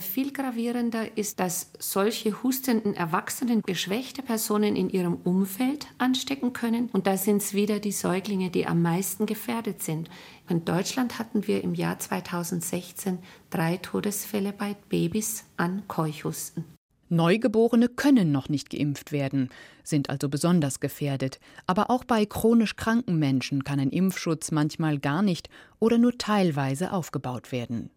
Viel 0.00 0.32
gravierender 0.32 1.18
ist, 1.18 1.40
dass 1.40 1.72
solche 1.80 2.44
hustenden 2.44 2.94
Erwachsenen 2.94 3.62
geschwächte 3.62 4.22
Personen 4.22 4.76
in 4.76 4.90
ihrem 4.90 5.16
Umfeld 5.16 5.88
anstecken 5.98 6.52
können. 6.52 6.88
Und 6.92 7.08
da 7.08 7.16
sind 7.16 7.42
es 7.42 7.52
wieder 7.52 7.80
die 7.80 7.90
Säuglinge, 7.90 8.50
die 8.50 8.64
am 8.64 8.80
meisten 8.80 9.26
gefährdet 9.26 9.82
sind. 9.82 10.08
In 10.48 10.64
Deutschland 10.64 11.18
hatten 11.18 11.48
wir 11.48 11.64
im 11.64 11.74
Jahr 11.74 11.98
2016 11.98 13.18
drei 13.50 13.78
Todesfälle 13.78 14.52
bei 14.52 14.76
Babys 14.88 15.44
an 15.56 15.82
Keuchhusten. 15.88 16.64
Neugeborene 17.08 17.88
können 17.88 18.30
noch 18.30 18.48
nicht 18.48 18.70
geimpft 18.70 19.10
werden, 19.10 19.48
sind 19.82 20.10
also 20.10 20.28
besonders 20.28 20.78
gefährdet. 20.78 21.40
Aber 21.66 21.90
auch 21.90 22.04
bei 22.04 22.24
chronisch 22.24 22.76
kranken 22.76 23.18
Menschen 23.18 23.64
kann 23.64 23.80
ein 23.80 23.90
Impfschutz 23.90 24.52
manchmal 24.52 24.98
gar 25.00 25.22
nicht 25.22 25.48
oder 25.80 25.98
nur 25.98 26.18
teilweise 26.18 26.92
aufgebaut 26.92 27.50
werden. 27.50 27.90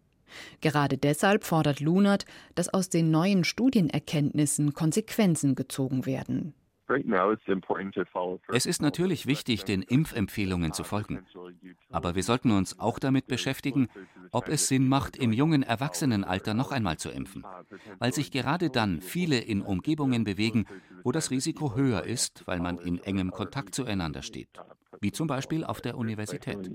Gerade 0.60 0.98
deshalb 0.98 1.44
fordert 1.44 1.80
Lunert, 1.80 2.24
dass 2.54 2.72
aus 2.72 2.88
den 2.88 3.10
neuen 3.10 3.44
Studienerkenntnissen 3.44 4.74
Konsequenzen 4.74 5.54
gezogen 5.54 6.06
werden. 6.06 6.54
Es 8.48 8.66
ist 8.66 8.82
natürlich 8.82 9.26
wichtig, 9.26 9.64
den 9.64 9.82
Impfempfehlungen 9.82 10.72
zu 10.72 10.84
folgen. 10.84 11.24
Aber 11.90 12.14
wir 12.14 12.22
sollten 12.22 12.50
uns 12.50 12.78
auch 12.78 12.98
damit 12.98 13.26
beschäftigen, 13.26 13.88
ob 14.30 14.48
es 14.48 14.68
Sinn 14.68 14.88
macht, 14.88 15.16
im 15.16 15.32
jungen 15.32 15.62
Erwachsenenalter 15.62 16.54
noch 16.54 16.72
einmal 16.72 16.98
zu 16.98 17.10
impfen. 17.10 17.44
Weil 17.98 18.12
sich 18.12 18.30
gerade 18.30 18.70
dann 18.70 19.00
viele 19.00 19.38
in 19.38 19.62
Umgebungen 19.62 20.24
bewegen, 20.24 20.66
wo 21.04 21.12
das 21.12 21.30
Risiko 21.30 21.74
höher 21.74 22.04
ist, 22.04 22.46
weil 22.46 22.60
man 22.60 22.78
in 22.78 22.98
engem 22.98 23.30
Kontakt 23.30 23.74
zueinander 23.74 24.22
steht. 24.22 24.48
Wie 25.00 25.12
zum 25.12 25.26
Beispiel 25.26 25.64
auf 25.64 25.80
der 25.80 25.96
Universität. 25.96 26.70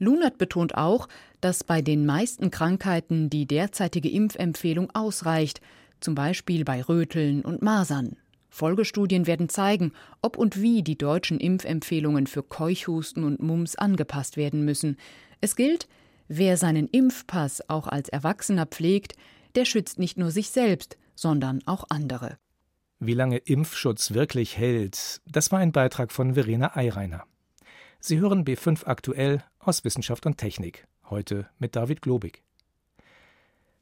Lunert 0.00 0.38
betont 0.38 0.74
auch, 0.76 1.08
dass 1.40 1.62
bei 1.62 1.82
den 1.82 2.06
meisten 2.06 2.50
Krankheiten 2.50 3.30
die 3.30 3.46
derzeitige 3.46 4.08
Impfempfehlung 4.08 4.90
ausreicht, 4.92 5.60
zum 6.00 6.14
Beispiel 6.14 6.64
bei 6.64 6.82
Röteln 6.82 7.42
und 7.42 7.62
Masern. 7.62 8.16
Folgestudien 8.48 9.26
werden 9.26 9.48
zeigen, 9.48 9.92
ob 10.22 10.36
und 10.36 10.60
wie 10.60 10.82
die 10.82 10.98
deutschen 10.98 11.38
Impfempfehlungen 11.38 12.26
für 12.26 12.42
Keuchhusten 12.42 13.24
und 13.24 13.40
Mumps 13.40 13.76
angepasst 13.76 14.36
werden 14.36 14.64
müssen. 14.64 14.96
Es 15.40 15.54
gilt, 15.54 15.86
wer 16.28 16.56
seinen 16.56 16.88
Impfpass 16.88 17.62
auch 17.68 17.86
als 17.86 18.08
Erwachsener 18.08 18.66
pflegt, 18.66 19.14
der 19.54 19.66
schützt 19.66 19.98
nicht 19.98 20.16
nur 20.18 20.30
sich 20.30 20.50
selbst, 20.50 20.96
sondern 21.14 21.60
auch 21.66 21.84
andere. 21.90 22.38
Wie 22.98 23.14
lange 23.14 23.36
Impfschutz 23.36 24.12
wirklich 24.12 24.56
hält, 24.56 25.20
das 25.26 25.52
war 25.52 25.58
ein 25.58 25.72
Beitrag 25.72 26.10
von 26.10 26.34
Verena 26.34 26.76
Eireiner. 26.76 27.24
Sie 28.02 28.18
hören 28.18 28.46
B5 28.46 28.86
aktuell 28.86 29.44
aus 29.58 29.84
Wissenschaft 29.84 30.24
und 30.24 30.38
Technik, 30.38 30.86
heute 31.10 31.50
mit 31.58 31.76
David 31.76 32.00
Globig. 32.00 32.42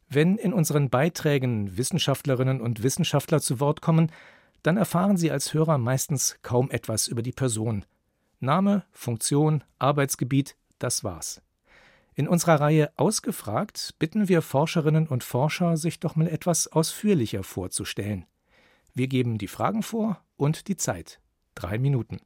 Wenn 0.09 0.37
in 0.37 0.53
unseren 0.53 0.91
Beiträgen 0.91 1.77
Wissenschaftlerinnen 1.77 2.61
und 2.61 2.83
Wissenschaftler 2.83 3.41
zu 3.41 3.61
Wort 3.61 3.81
kommen, 3.81 4.11
dann 4.65 4.77
erfahren 4.77 5.17
Sie 5.17 5.31
als 5.31 5.55
Hörer 5.55 5.79
meistens 5.79 6.37
kaum 6.43 6.69
etwas 6.73 7.07
über 7.07 7.23
die 7.23 7.33
Person. 7.33 7.85
Name, 8.41 8.85
Funktion, 8.91 9.63
Arbeitsgebiet, 9.79 10.57
das 10.81 11.05
war's. 11.05 11.41
In 12.17 12.27
unserer 12.27 12.61
Reihe 12.61 12.91
Ausgefragt 12.97 13.95
bitten 14.01 14.29
wir 14.29 14.43
Forscherinnen 14.43 15.07
und 15.07 15.23
Forscher, 15.23 15.77
sich 15.77 16.01
doch 16.01 16.17
mal 16.17 16.27
etwas 16.27 16.67
ausführlicher 16.67 17.45
vorzustellen. 17.45 18.27
Wir 18.95 19.07
geben 19.07 19.39
die 19.39 19.47
Fragen 19.47 19.85
vor 19.85 20.21
und 20.37 20.67
die 20.67 20.77
Zeit. 20.77 21.21
Drei 21.55 21.79
Minuten. 21.79 22.19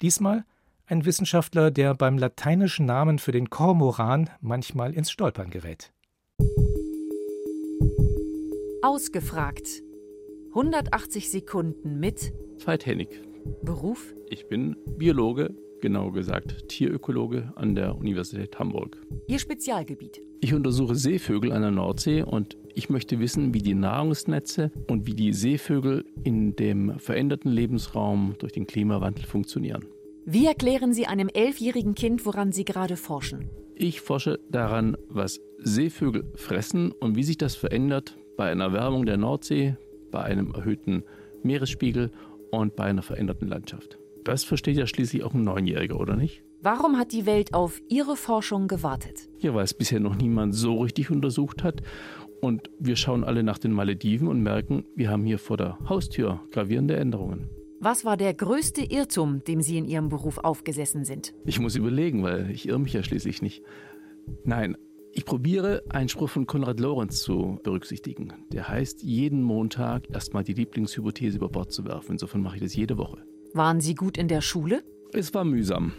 Diesmal 0.00 0.44
ein 0.88 1.04
Wissenschaftler, 1.04 1.70
der 1.70 1.94
beim 1.94 2.18
lateinischen 2.18 2.86
Namen 2.86 3.18
für 3.18 3.32
den 3.32 3.50
Kormoran 3.50 4.30
manchmal 4.40 4.94
ins 4.94 5.10
Stolpern 5.10 5.50
gerät. 5.50 5.92
Ausgefragt 8.82 9.68
180 10.50 11.30
Sekunden 11.30 12.00
mit 12.00 12.32
Veit 12.64 12.86
Hennig. 12.86 13.08
Beruf? 13.62 14.14
Ich 14.30 14.48
bin 14.48 14.76
Biologe, 14.96 15.54
genau 15.80 16.10
gesagt 16.10 16.68
Tierökologe 16.68 17.52
an 17.56 17.74
der 17.74 17.96
Universität 17.96 18.58
Hamburg. 18.58 18.96
Ihr 19.26 19.38
Spezialgebiet? 19.38 20.22
Ich 20.40 20.54
untersuche 20.54 20.94
Seevögel 20.94 21.52
an 21.52 21.62
der 21.62 21.70
Nordsee 21.70 22.22
und 22.22 22.56
ich 22.74 22.88
möchte 22.88 23.18
wissen, 23.18 23.52
wie 23.52 23.62
die 23.62 23.74
Nahrungsnetze 23.74 24.70
und 24.88 25.06
wie 25.06 25.14
die 25.14 25.32
Seevögel 25.32 26.04
in 26.24 26.56
dem 26.56 26.98
veränderten 26.98 27.50
Lebensraum 27.50 28.36
durch 28.38 28.52
den 28.52 28.66
Klimawandel 28.66 29.24
funktionieren. 29.24 29.84
Wie 30.30 30.44
erklären 30.44 30.92
Sie 30.92 31.06
einem 31.06 31.30
elfjährigen 31.32 31.94
Kind, 31.94 32.26
woran 32.26 32.52
Sie 32.52 32.66
gerade 32.66 32.98
forschen? 32.98 33.48
Ich 33.74 34.02
forsche 34.02 34.38
daran, 34.50 34.94
was 35.08 35.40
Seevögel 35.56 36.30
fressen 36.34 36.92
und 36.92 37.16
wie 37.16 37.22
sich 37.22 37.38
das 37.38 37.56
verändert 37.56 38.18
bei 38.36 38.50
einer 38.50 38.64
Erwärmung 38.64 39.06
der 39.06 39.16
Nordsee, 39.16 39.78
bei 40.10 40.22
einem 40.22 40.52
erhöhten 40.52 41.02
Meeresspiegel 41.42 42.10
und 42.50 42.76
bei 42.76 42.84
einer 42.84 43.00
veränderten 43.00 43.48
Landschaft. 43.48 43.98
Das 44.22 44.44
versteht 44.44 44.76
ja 44.76 44.86
schließlich 44.86 45.24
auch 45.24 45.32
ein 45.32 45.44
Neunjähriger, 45.44 45.98
oder 45.98 46.14
nicht? 46.14 46.42
Warum 46.60 46.98
hat 46.98 47.12
die 47.12 47.24
Welt 47.24 47.54
auf 47.54 47.80
Ihre 47.88 48.14
Forschung 48.14 48.68
gewartet? 48.68 49.30
Ja, 49.38 49.54
weil 49.54 49.64
es 49.64 49.72
bisher 49.72 49.98
noch 49.98 50.16
niemand 50.16 50.54
so 50.54 50.82
richtig 50.82 51.10
untersucht 51.10 51.64
hat. 51.64 51.80
Und 52.42 52.68
wir 52.78 52.96
schauen 52.96 53.24
alle 53.24 53.42
nach 53.42 53.56
den 53.56 53.72
Malediven 53.72 54.28
und 54.28 54.42
merken, 54.42 54.84
wir 54.94 55.08
haben 55.08 55.24
hier 55.24 55.38
vor 55.38 55.56
der 55.56 55.78
Haustür 55.88 56.42
gravierende 56.50 56.96
Änderungen. 56.96 57.48
Was 57.80 58.04
war 58.04 58.16
der 58.16 58.34
größte 58.34 58.82
Irrtum, 58.82 59.44
dem 59.44 59.62
Sie 59.62 59.78
in 59.78 59.84
Ihrem 59.84 60.08
Beruf 60.08 60.38
aufgesessen 60.38 61.04
sind? 61.04 61.32
Ich 61.46 61.60
muss 61.60 61.76
überlegen, 61.76 62.24
weil 62.24 62.50
ich 62.50 62.68
irre 62.68 62.80
mich 62.80 62.92
ja 62.92 63.04
schließlich 63.04 63.40
nicht. 63.40 63.62
Nein, 64.44 64.76
ich 65.12 65.24
probiere, 65.24 65.84
einen 65.88 66.08
Spruch 66.08 66.28
von 66.28 66.46
Konrad 66.46 66.80
Lorenz 66.80 67.20
zu 67.20 67.60
berücksichtigen. 67.62 68.32
Der 68.52 68.66
heißt, 68.66 69.04
jeden 69.04 69.42
Montag 69.42 70.10
erstmal 70.10 70.42
die 70.42 70.54
Lieblingshypothese 70.54 71.36
über 71.36 71.48
Bord 71.48 71.70
zu 71.70 71.84
werfen. 71.84 72.12
Insofern 72.12 72.42
mache 72.42 72.56
ich 72.56 72.62
das 72.62 72.74
jede 72.74 72.98
Woche. 72.98 73.22
Waren 73.54 73.80
Sie 73.80 73.94
gut 73.94 74.18
in 74.18 74.26
der 74.26 74.40
Schule? 74.40 74.82
Es 75.12 75.32
war 75.32 75.44
mühsam. 75.44 75.92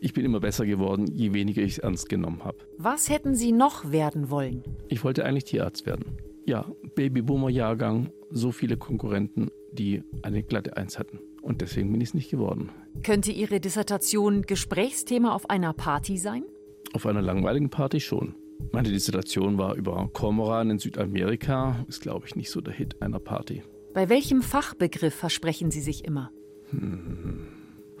Ich 0.00 0.14
bin 0.14 0.24
immer 0.24 0.40
besser 0.40 0.64
geworden, 0.64 1.06
je 1.12 1.34
weniger 1.34 1.60
ich 1.60 1.72
es 1.72 1.78
ernst 1.78 2.08
genommen 2.08 2.44
habe. 2.44 2.58
Was 2.78 3.10
hätten 3.10 3.34
Sie 3.34 3.52
noch 3.52 3.92
werden 3.92 4.30
wollen? 4.30 4.64
Ich 4.88 5.04
wollte 5.04 5.24
eigentlich 5.26 5.44
Tierarzt 5.44 5.84
werden. 5.84 6.16
Ja, 6.46 6.66
Babyboomer-Jahrgang, 6.94 8.10
so 8.30 8.52
viele 8.52 8.76
Konkurrenten, 8.76 9.50
die 9.72 10.02
eine 10.22 10.42
glatte 10.42 10.76
Eins 10.76 10.98
hatten. 10.98 11.18
Und 11.40 11.60
deswegen 11.60 11.90
bin 11.92 12.00
ich 12.00 12.08
es 12.08 12.14
nicht 12.14 12.30
geworden. 12.30 12.70
Könnte 13.02 13.32
Ihre 13.32 13.60
Dissertation 13.60 14.42
Gesprächsthema 14.42 15.34
auf 15.34 15.48
einer 15.50 15.72
Party 15.72 16.18
sein? 16.18 16.44
Auf 16.92 17.06
einer 17.06 17.22
langweiligen 17.22 17.70
Party 17.70 18.00
schon. 18.00 18.34
Meine 18.72 18.90
Dissertation 18.90 19.58
war 19.58 19.74
über 19.74 20.08
Kormoran 20.12 20.70
in 20.70 20.78
Südamerika. 20.78 21.84
Ist, 21.88 22.00
glaube 22.00 22.26
ich, 22.26 22.36
nicht 22.36 22.50
so 22.50 22.60
der 22.60 22.72
Hit 22.72 23.00
einer 23.02 23.18
Party. 23.18 23.62
Bei 23.94 24.08
welchem 24.08 24.42
Fachbegriff 24.42 25.14
versprechen 25.14 25.70
Sie 25.70 25.80
sich 25.80 26.04
immer? 26.04 26.30
Hm. 26.70 27.46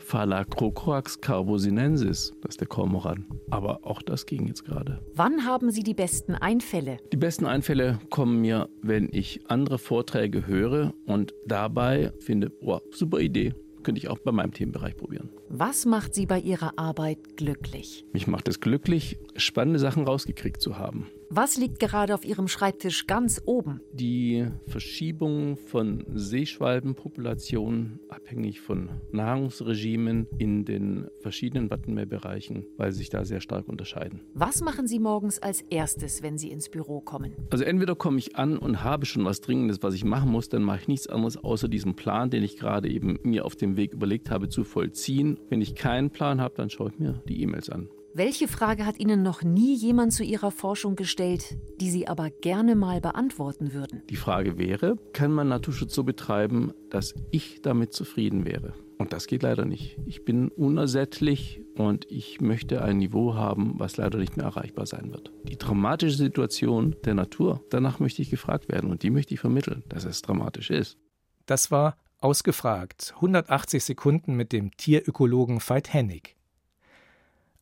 Phalacrocorax 0.04 1.20
carbosinensis, 1.20 2.34
das 2.42 2.50
ist 2.50 2.60
der 2.60 2.68
Kormoran. 2.68 3.26
Aber 3.50 3.80
auch 3.84 4.02
das 4.02 4.26
ging 4.26 4.46
jetzt 4.46 4.64
gerade. 4.64 5.00
Wann 5.14 5.46
haben 5.46 5.70
Sie 5.70 5.82
die 5.82 5.94
besten 5.94 6.34
Einfälle? 6.34 6.98
Die 7.12 7.16
besten 7.16 7.46
Einfälle 7.46 7.98
kommen 8.10 8.40
mir, 8.40 8.68
wenn 8.82 9.08
ich 9.10 9.40
andere 9.48 9.78
Vorträge 9.78 10.46
höre 10.46 10.92
und 11.06 11.32
dabei 11.46 12.12
finde, 12.20 12.52
oh, 12.60 12.80
super 12.90 13.20
Idee, 13.20 13.54
könnte 13.82 13.98
ich 13.98 14.08
auch 14.08 14.18
bei 14.18 14.32
meinem 14.32 14.52
Themenbereich 14.52 14.96
probieren. 14.96 15.30
Was 15.48 15.86
macht 15.86 16.14
Sie 16.14 16.26
bei 16.26 16.38
Ihrer 16.38 16.78
Arbeit 16.78 17.36
glücklich? 17.36 18.04
Mich 18.12 18.26
macht 18.26 18.48
es 18.48 18.60
glücklich, 18.60 19.18
spannende 19.36 19.78
Sachen 19.78 20.04
rausgekriegt 20.04 20.60
zu 20.60 20.78
haben. 20.78 21.06
Was 21.30 21.56
liegt 21.56 21.80
gerade 21.80 22.14
auf 22.14 22.24
Ihrem 22.24 22.48
Schreibtisch 22.48 23.06
ganz 23.06 23.40
oben? 23.44 23.80
Die 23.92 24.46
Verschiebung 24.66 25.56
von 25.56 26.04
Seeschwalbenpopulationen 26.14 28.00
abhängig 28.08 28.60
von 28.60 28.90
Nahrungsregimen 29.12 30.26
in 30.38 30.64
den 30.64 31.08
verschiedenen 31.22 31.70
Wattenmeerbereichen, 31.70 32.66
weil 32.76 32.92
sie 32.92 32.98
sich 32.98 33.10
da 33.10 33.24
sehr 33.24 33.40
stark 33.40 33.68
unterscheiden. 33.68 34.20
Was 34.34 34.60
machen 34.60 34.86
Sie 34.86 34.98
morgens 34.98 35.38
als 35.38 35.62
erstes, 35.62 36.22
wenn 36.22 36.38
Sie 36.38 36.50
ins 36.50 36.68
Büro 36.68 37.00
kommen? 37.00 37.34
Also 37.50 37.64
entweder 37.64 37.94
komme 37.94 38.18
ich 38.18 38.36
an 38.36 38.58
und 38.58 38.84
habe 38.84 39.06
schon 39.06 39.24
was 39.24 39.40
Dringendes, 39.40 39.82
was 39.82 39.94
ich 39.94 40.04
machen 40.04 40.30
muss, 40.30 40.48
dann 40.48 40.62
mache 40.62 40.82
ich 40.82 40.88
nichts 40.88 41.06
anderes 41.06 41.36
außer 41.36 41.68
diesen 41.68 41.94
Plan, 41.94 42.30
den 42.30 42.42
ich 42.42 42.56
gerade 42.56 42.88
eben 42.88 43.18
mir 43.22 43.44
auf 43.44 43.56
dem 43.56 43.76
Weg 43.76 43.92
überlegt 43.94 44.30
habe, 44.30 44.48
zu 44.48 44.64
vollziehen. 44.64 45.38
Wenn 45.48 45.60
ich 45.60 45.74
keinen 45.74 46.10
Plan 46.10 46.40
habe, 46.40 46.54
dann 46.56 46.70
schaue 46.70 46.90
ich 46.90 46.98
mir 46.98 47.22
die 47.28 47.42
E-Mails 47.42 47.70
an. 47.70 47.88
Welche 48.16 48.46
Frage 48.46 48.86
hat 48.86 49.00
Ihnen 49.00 49.24
noch 49.24 49.42
nie 49.42 49.74
jemand 49.74 50.12
zu 50.12 50.22
Ihrer 50.22 50.52
Forschung 50.52 50.94
gestellt, 50.94 51.58
die 51.80 51.90
Sie 51.90 52.06
aber 52.06 52.30
gerne 52.30 52.76
mal 52.76 53.00
beantworten 53.00 53.72
würden? 53.72 54.02
Die 54.08 54.14
Frage 54.14 54.56
wäre, 54.56 54.96
kann 55.12 55.32
man 55.32 55.48
Naturschutz 55.48 55.96
so 55.96 56.04
betreiben, 56.04 56.72
dass 56.90 57.12
ich 57.32 57.60
damit 57.62 57.92
zufrieden 57.92 58.46
wäre? 58.46 58.72
Und 58.98 59.12
das 59.12 59.26
geht 59.26 59.42
leider 59.42 59.64
nicht. 59.64 59.98
Ich 60.06 60.24
bin 60.24 60.46
unersättlich 60.50 61.60
und 61.74 62.08
ich 62.08 62.40
möchte 62.40 62.82
ein 62.82 62.98
Niveau 62.98 63.34
haben, 63.34 63.80
was 63.80 63.96
leider 63.96 64.18
nicht 64.18 64.36
mehr 64.36 64.46
erreichbar 64.46 64.86
sein 64.86 65.10
wird. 65.10 65.32
Die 65.42 65.58
dramatische 65.58 66.16
Situation 66.16 66.94
der 67.04 67.14
Natur, 67.14 67.64
danach 67.70 67.98
möchte 67.98 68.22
ich 68.22 68.30
gefragt 68.30 68.68
werden 68.68 68.92
und 68.92 69.02
die 69.02 69.10
möchte 69.10 69.34
ich 69.34 69.40
vermitteln, 69.40 69.82
dass 69.88 70.04
es 70.04 70.22
dramatisch 70.22 70.70
ist. 70.70 70.98
Das 71.46 71.72
war 71.72 71.96
ausgefragt. 72.20 73.12
180 73.16 73.82
Sekunden 73.82 74.36
mit 74.36 74.52
dem 74.52 74.70
Tierökologen 74.76 75.58
Veit 75.58 75.92
Hennig. 75.92 76.33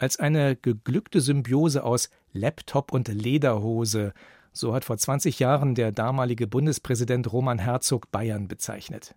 Als 0.03 0.19
eine 0.19 0.57
geglückte 0.57 1.21
Symbiose 1.21 1.85
aus 1.85 2.11
Laptop 2.33 2.93
und 2.93 3.07
Lederhose, 3.07 4.15
so 4.53 4.75
hat 4.75 4.85
vor 4.85 4.99
20 4.99 5.39
Jahren 5.39 5.77
der 5.77 5.93
damalige 5.93 6.49
Bundespräsident 6.49 7.33
Roman 7.33 7.61
Herzog 7.61 8.11
Bayern 8.11 8.49
bezeichnet. 8.49 9.15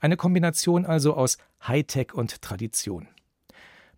Eine 0.00 0.16
Kombination 0.16 0.86
also 0.86 1.12
aus 1.16 1.36
Hightech 1.68 2.14
und 2.14 2.40
Tradition. 2.40 3.08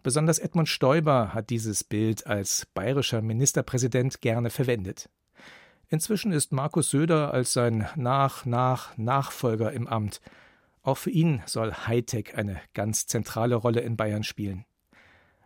Besonders 0.03 0.41
Edmund 0.41 0.69
Stoiber 0.69 1.35
hat 1.35 1.51
dieses 1.51 1.85
Bild 1.85 2.27
als 2.27 2.67
bayerischer 2.75 3.23
Ministerpräsident 3.23 4.21
gerne 4.21 4.51
verwendet. 4.51 5.09
Inzwischen 5.89 6.33
ist 6.33 6.51
Markus 6.51 6.91
Söder 6.91 7.33
als 7.33 7.53
sein 7.53 7.87
Nach-Nach-Nachfolger 7.95 9.73
im 9.73 9.87
Amt. 9.87 10.21
Auch 10.83 10.99
für 10.99 11.11
ihn 11.11 11.45
soll 11.47 11.73
Hightech 11.73 12.35
eine 12.37 12.61
ganz 12.75 13.07
zentrale 13.07 13.55
Rolle 13.55 13.83
in 13.83 13.97
Bayern 13.97 14.25
spielen. 14.25 14.65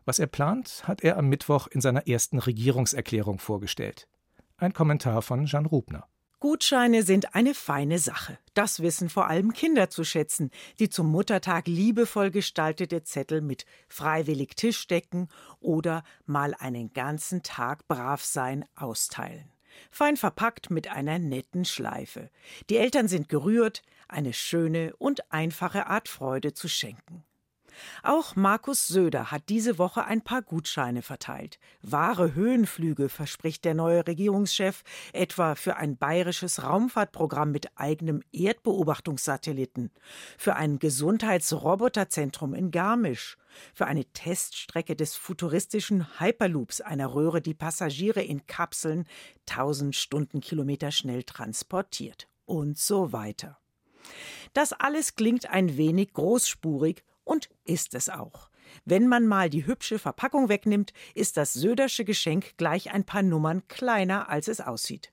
Was 0.08 0.18
er 0.18 0.26
plant, 0.26 0.84
hat 0.88 1.04
er 1.04 1.18
am 1.18 1.28
Mittwoch 1.28 1.66
in 1.66 1.82
seiner 1.82 2.08
ersten 2.08 2.38
Regierungserklärung 2.38 3.38
vorgestellt. 3.38 4.08
Ein 4.56 4.72
Kommentar 4.72 5.20
von 5.20 5.44
Jan 5.44 5.66
Rubner. 5.66 6.08
Gutscheine 6.40 7.02
sind 7.02 7.34
eine 7.34 7.52
feine 7.52 7.98
Sache. 7.98 8.38
Das 8.54 8.80
wissen 8.80 9.10
vor 9.10 9.26
allem 9.26 9.52
Kinder 9.52 9.90
zu 9.90 10.04
schätzen, 10.04 10.50
die 10.78 10.88
zum 10.88 11.10
Muttertag 11.10 11.66
liebevoll 11.66 12.30
gestaltete 12.30 13.02
Zettel 13.02 13.42
mit 13.42 13.66
freiwillig 13.86 14.56
Tischdecken 14.56 15.28
oder 15.60 16.02
mal 16.24 16.54
einen 16.54 16.94
ganzen 16.94 17.42
Tag 17.42 17.86
brav 17.86 18.24
sein 18.24 18.64
austeilen. 18.76 19.52
Fein 19.90 20.16
verpackt 20.16 20.70
mit 20.70 20.88
einer 20.88 21.18
netten 21.18 21.66
Schleife. 21.66 22.30
Die 22.70 22.78
Eltern 22.78 23.08
sind 23.08 23.28
gerührt, 23.28 23.82
eine 24.08 24.32
schöne 24.32 24.96
und 24.96 25.30
einfache 25.30 25.86
Art 25.86 26.08
Freude 26.08 26.54
zu 26.54 26.66
schenken. 26.66 27.26
Auch 28.02 28.36
Markus 28.36 28.86
Söder 28.86 29.30
hat 29.30 29.48
diese 29.48 29.78
Woche 29.78 30.04
ein 30.04 30.22
paar 30.22 30.42
Gutscheine 30.42 31.02
verteilt. 31.02 31.58
Wahre 31.82 32.34
Höhenflüge 32.34 33.08
verspricht 33.08 33.64
der 33.64 33.74
neue 33.74 34.06
Regierungschef, 34.06 34.82
etwa 35.12 35.54
für 35.54 35.76
ein 35.76 35.96
bayerisches 35.96 36.62
Raumfahrtprogramm 36.62 37.50
mit 37.50 37.68
eigenem 37.76 38.22
Erdbeobachtungssatelliten, 38.32 39.90
für 40.36 40.56
ein 40.56 40.78
Gesundheitsroboterzentrum 40.78 42.54
in 42.54 42.70
Garmisch, 42.70 43.36
für 43.74 43.86
eine 43.86 44.04
Teststrecke 44.04 44.96
des 44.96 45.16
futuristischen 45.16 46.20
Hyperloops, 46.20 46.80
einer 46.80 47.14
Röhre, 47.14 47.40
die 47.40 47.54
Passagiere 47.54 48.22
in 48.22 48.46
Kapseln 48.46 49.06
1000 49.48 49.94
Stundenkilometer 49.94 50.90
schnell 50.90 51.22
transportiert 51.22 52.28
und 52.44 52.78
so 52.78 53.12
weiter. 53.12 53.58
Das 54.52 54.72
alles 54.72 55.14
klingt 55.14 55.50
ein 55.50 55.76
wenig 55.76 56.12
großspurig 56.12 57.02
und 57.24 57.50
ist 57.68 57.94
es 57.94 58.08
auch. 58.08 58.50
Wenn 58.84 59.08
man 59.08 59.26
mal 59.26 59.50
die 59.50 59.66
hübsche 59.66 59.98
Verpackung 59.98 60.48
wegnimmt, 60.48 60.92
ist 61.14 61.36
das 61.36 61.52
Södersche 61.52 62.04
Geschenk 62.04 62.56
gleich 62.56 62.90
ein 62.92 63.04
paar 63.04 63.22
Nummern 63.22 63.66
kleiner, 63.68 64.28
als 64.28 64.48
es 64.48 64.60
aussieht. 64.60 65.12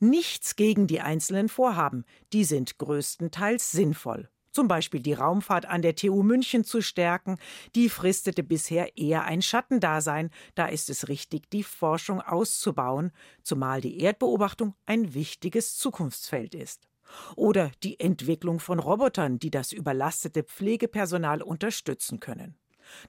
Nichts 0.00 0.56
gegen 0.56 0.86
die 0.86 1.00
einzelnen 1.00 1.48
Vorhaben, 1.48 2.04
die 2.32 2.44
sind 2.44 2.78
größtenteils 2.78 3.70
sinnvoll. 3.70 4.28
Zum 4.50 4.66
Beispiel 4.66 5.00
die 5.00 5.12
Raumfahrt 5.12 5.66
an 5.66 5.82
der 5.82 5.94
TU 5.94 6.22
München 6.22 6.64
zu 6.64 6.80
stärken, 6.80 7.36
die 7.74 7.88
fristete 7.88 8.42
bisher 8.42 8.96
eher 8.96 9.24
ein 9.24 9.42
Schattendasein, 9.42 10.30
da 10.54 10.66
ist 10.66 10.90
es 10.90 11.08
richtig, 11.08 11.50
die 11.50 11.62
Forschung 11.62 12.20
auszubauen, 12.20 13.12
zumal 13.42 13.80
die 13.80 14.00
Erdbeobachtung 14.00 14.74
ein 14.86 15.14
wichtiges 15.14 15.76
Zukunftsfeld 15.76 16.54
ist. 16.54 16.87
Oder 17.36 17.70
die 17.82 18.00
Entwicklung 18.00 18.60
von 18.60 18.78
Robotern, 18.78 19.38
die 19.38 19.50
das 19.50 19.72
überlastete 19.72 20.42
Pflegepersonal 20.42 21.42
unterstützen 21.42 22.20
können. 22.20 22.56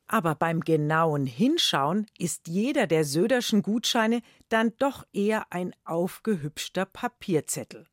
Aber 0.08 0.36
beim 0.36 0.62
genauen 0.62 1.26
Hinschauen 1.26 2.08
ist 2.18 2.48
jeder 2.48 2.88
der 2.88 3.06
Söderschen 3.06 3.62
Gutscheine 3.62 4.22
dann 4.50 4.74
doch 4.78 5.06
eher 5.14 5.46
ein 5.52 5.74
aufgehübschter 5.86 6.86
Papierzettel. 6.86 7.86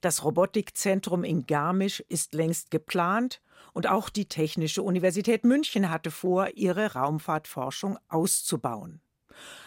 Das 0.00 0.24
Robotikzentrum 0.24 1.24
in 1.24 1.46
Garmisch 1.46 2.00
ist 2.08 2.34
längst 2.34 2.70
geplant 2.70 3.42
und 3.74 3.86
auch 3.86 4.08
die 4.08 4.26
Technische 4.26 4.82
Universität 4.82 5.44
München 5.44 5.90
hatte 5.90 6.10
vor, 6.10 6.48
ihre 6.54 6.94
Raumfahrtforschung 6.94 7.98
auszubauen. 8.08 9.02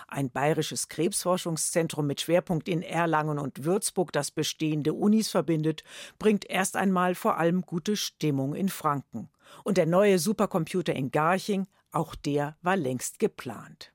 Ein 0.08 0.30
bayerisches 0.30 0.90
Krebsforschungszentrum 0.90 2.08
mit 2.08 2.22
Schwerpunkt 2.22 2.68
in 2.68 2.82
Erlangen 2.82 3.40
und 3.40 3.64
Würzburg, 3.64 4.12
das 4.12 4.32
bestehende 4.32 4.94
Unis 4.94 5.30
verbindet, 5.30 5.84
bringt 6.18 6.50
erst 6.50 6.76
einmal 6.76 7.16
vor 7.16 7.38
allem 7.38 7.62
gute 7.62 7.96
Stimmung 7.96 8.56
in 8.56 8.70
Franken. 8.70 9.30
Und 9.64 9.78
der 9.78 9.86
neue 9.86 10.20
Supercomputer 10.20 10.94
in 10.94 11.12
Garching, 11.12 11.68
auch 11.92 12.16
der 12.16 12.58
war 12.62 12.78
längst 12.78 13.20
geplant. 13.20 13.92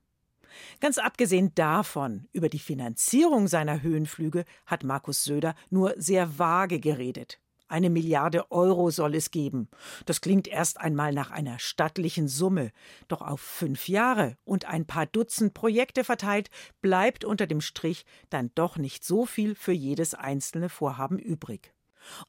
Ganz 0.79 0.97
abgesehen 0.97 1.53
davon, 1.55 2.27
über 2.31 2.49
die 2.49 2.59
Finanzierung 2.59 3.47
seiner 3.47 3.81
Höhenflüge 3.81 4.45
hat 4.65 4.83
Markus 4.83 5.23
Söder 5.23 5.55
nur 5.69 5.93
sehr 5.97 6.37
vage 6.39 6.79
geredet. 6.79 7.39
Eine 7.67 7.89
Milliarde 7.89 8.51
Euro 8.51 8.91
soll 8.91 9.15
es 9.15 9.31
geben. 9.31 9.69
Das 10.05 10.21
klingt 10.21 10.47
erst 10.47 10.79
einmal 10.79 11.13
nach 11.13 11.31
einer 11.31 11.59
stattlichen 11.59 12.27
Summe. 12.27 12.71
Doch 13.07 13.21
auf 13.21 13.41
fünf 13.41 13.87
Jahre 13.87 14.37
und 14.43 14.65
ein 14.65 14.85
paar 14.85 15.05
Dutzend 15.05 15.53
Projekte 15.53 16.03
verteilt, 16.03 16.49
bleibt 16.81 17.25
unter 17.25 17.47
dem 17.47 17.61
Strich 17.61 18.05
dann 18.29 18.51
doch 18.55 18.77
nicht 18.77 19.03
so 19.03 19.25
viel 19.25 19.55
für 19.55 19.73
jedes 19.73 20.13
einzelne 20.13 20.69
Vorhaben 20.69 21.19
übrig. 21.19 21.74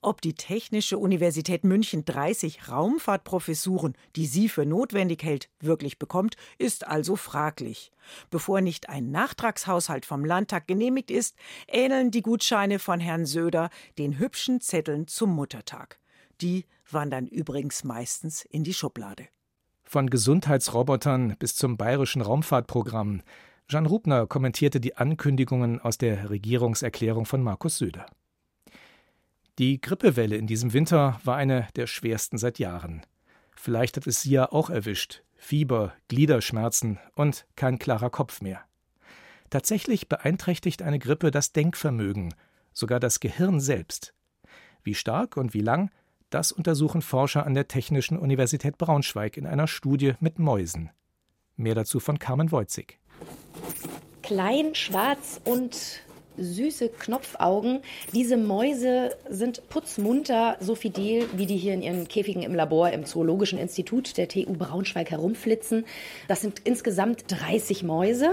Ob 0.01 0.21
die 0.21 0.35
Technische 0.35 0.99
Universität 0.99 1.65
München 1.65 2.05
30 2.05 2.69
Raumfahrtprofessuren, 2.69 3.95
die 4.17 4.27
sie 4.27 4.49
für 4.49 4.67
notwendig 4.67 5.23
hält, 5.23 5.49
wirklich 5.61 5.99
bekommt, 5.99 6.37
ist 6.59 6.87
also 6.87 7.17
fraglich. 7.17 7.93
Bevor 8.31 8.61
nicht 8.61 8.89
ein 8.89 9.11
Nachtragshaushalt 9.11 10.07
vom 10.07 10.25
Landtag 10.25 10.67
genehmigt 10.67 11.11
ist, 11.11 11.37
ähneln 11.69 12.11
die 12.11 12.23
Gutscheine 12.23 12.79
von 12.79 13.01
Herrn 13.01 13.27
Söder 13.27 13.71
den 13.99 14.19
hübschen 14.19 14.61
Zetteln 14.61 15.07
zum 15.07 15.35
Muttertag. 15.35 15.99
Die 16.41 16.67
wandern 16.91 17.27
übrigens 17.27 17.85
meistens 17.85 18.45
in 18.45 18.65
die 18.65 18.75
Schublade. 18.75 19.29
Von 19.85 20.11
Gesundheitsrobotern 20.11 21.37
bis 21.39 21.55
zum 21.55 21.77
bayerischen 21.77 22.21
Raumfahrtprogramm. 22.21 23.23
Jan 23.69 23.87
Rubner 23.87 24.27
kommentierte 24.27 24.81
die 24.81 24.97
Ankündigungen 24.97 25.81
aus 25.81 25.99
der 25.99 26.31
Regierungserklärung 26.31 27.25
von 27.27 27.43
Markus 27.43 27.79
Söder. 27.79 28.07
Die 29.59 29.81
Grippewelle 29.81 30.37
in 30.37 30.47
diesem 30.47 30.75
Winter 30.75 31.19
war 31.25 31.37
eine 31.37 31.67
der 31.77 31.87
schwersten 31.87 32.37
seit 32.37 32.59
Jahren. 32.59 33.07
Vielleicht 33.55 33.97
hat 33.97 34.07
es 34.07 34.21
Sie 34.21 34.33
ja 34.33 34.53
auch 34.53 34.69
erwischt. 34.69 35.23
Fieber, 35.35 35.95
Gliederschmerzen 36.09 36.99
und 37.15 37.47
kein 37.57 37.79
klarer 37.79 38.11
Kopf 38.11 38.43
mehr. 38.43 38.61
Tatsächlich 39.49 40.09
beeinträchtigt 40.09 40.83
eine 40.83 40.99
Grippe 40.99 41.31
das 41.31 41.53
Denkvermögen, 41.53 42.35
sogar 42.75 43.01
das 43.01 43.19
Gehirn 43.19 43.61
selbst. 43.61 44.13
Wie 44.83 44.95
stark 44.95 45.39
und 45.39 45.55
wie 45.55 45.63
lang, 45.63 45.91
das 46.29 46.53
untersuchen 46.53 47.01
Forscher 47.01 47.47
an 47.47 47.55
der 47.55 47.67
Technischen 47.67 48.19
Universität 48.19 48.77
Braunschweig 48.77 49.39
in 49.39 49.47
einer 49.47 49.69
Studie 49.69 50.15
mit 50.21 50.39
Mäusen. 50.39 50.91
Mehr 51.57 51.75
dazu 51.75 51.99
von 51.99 52.19
Carmen 52.19 52.53
Wojcik. 52.53 52.99
Klein, 54.23 54.75
schwarz 54.75 55.41
und 55.45 56.03
süße 56.39 56.89
Knopfaugen. 56.89 57.81
Diese 58.13 58.37
Mäuse 58.37 59.17
sind 59.29 59.69
putzmunter, 59.69 60.57
so 60.61 60.75
fidel, 60.75 61.29
wie 61.37 61.47
die 61.47 61.57
hier 61.57 61.75
in 61.75 61.83
ihren 61.83 62.09
Käfigen 62.09 62.43
im 62.43 62.55
Labor 62.55 62.91
im 62.91 63.05
Zoologischen 63.05 63.59
Institut 63.59 64.17
der 64.17 64.29
TU 64.29 64.53
Braunschweig 64.53 65.11
herumflitzen. 65.11 65.85
Das 66.29 66.41
sind 66.41 66.61
insgesamt 66.65 67.25
30 67.29 67.83
Mäuse. 67.83 68.31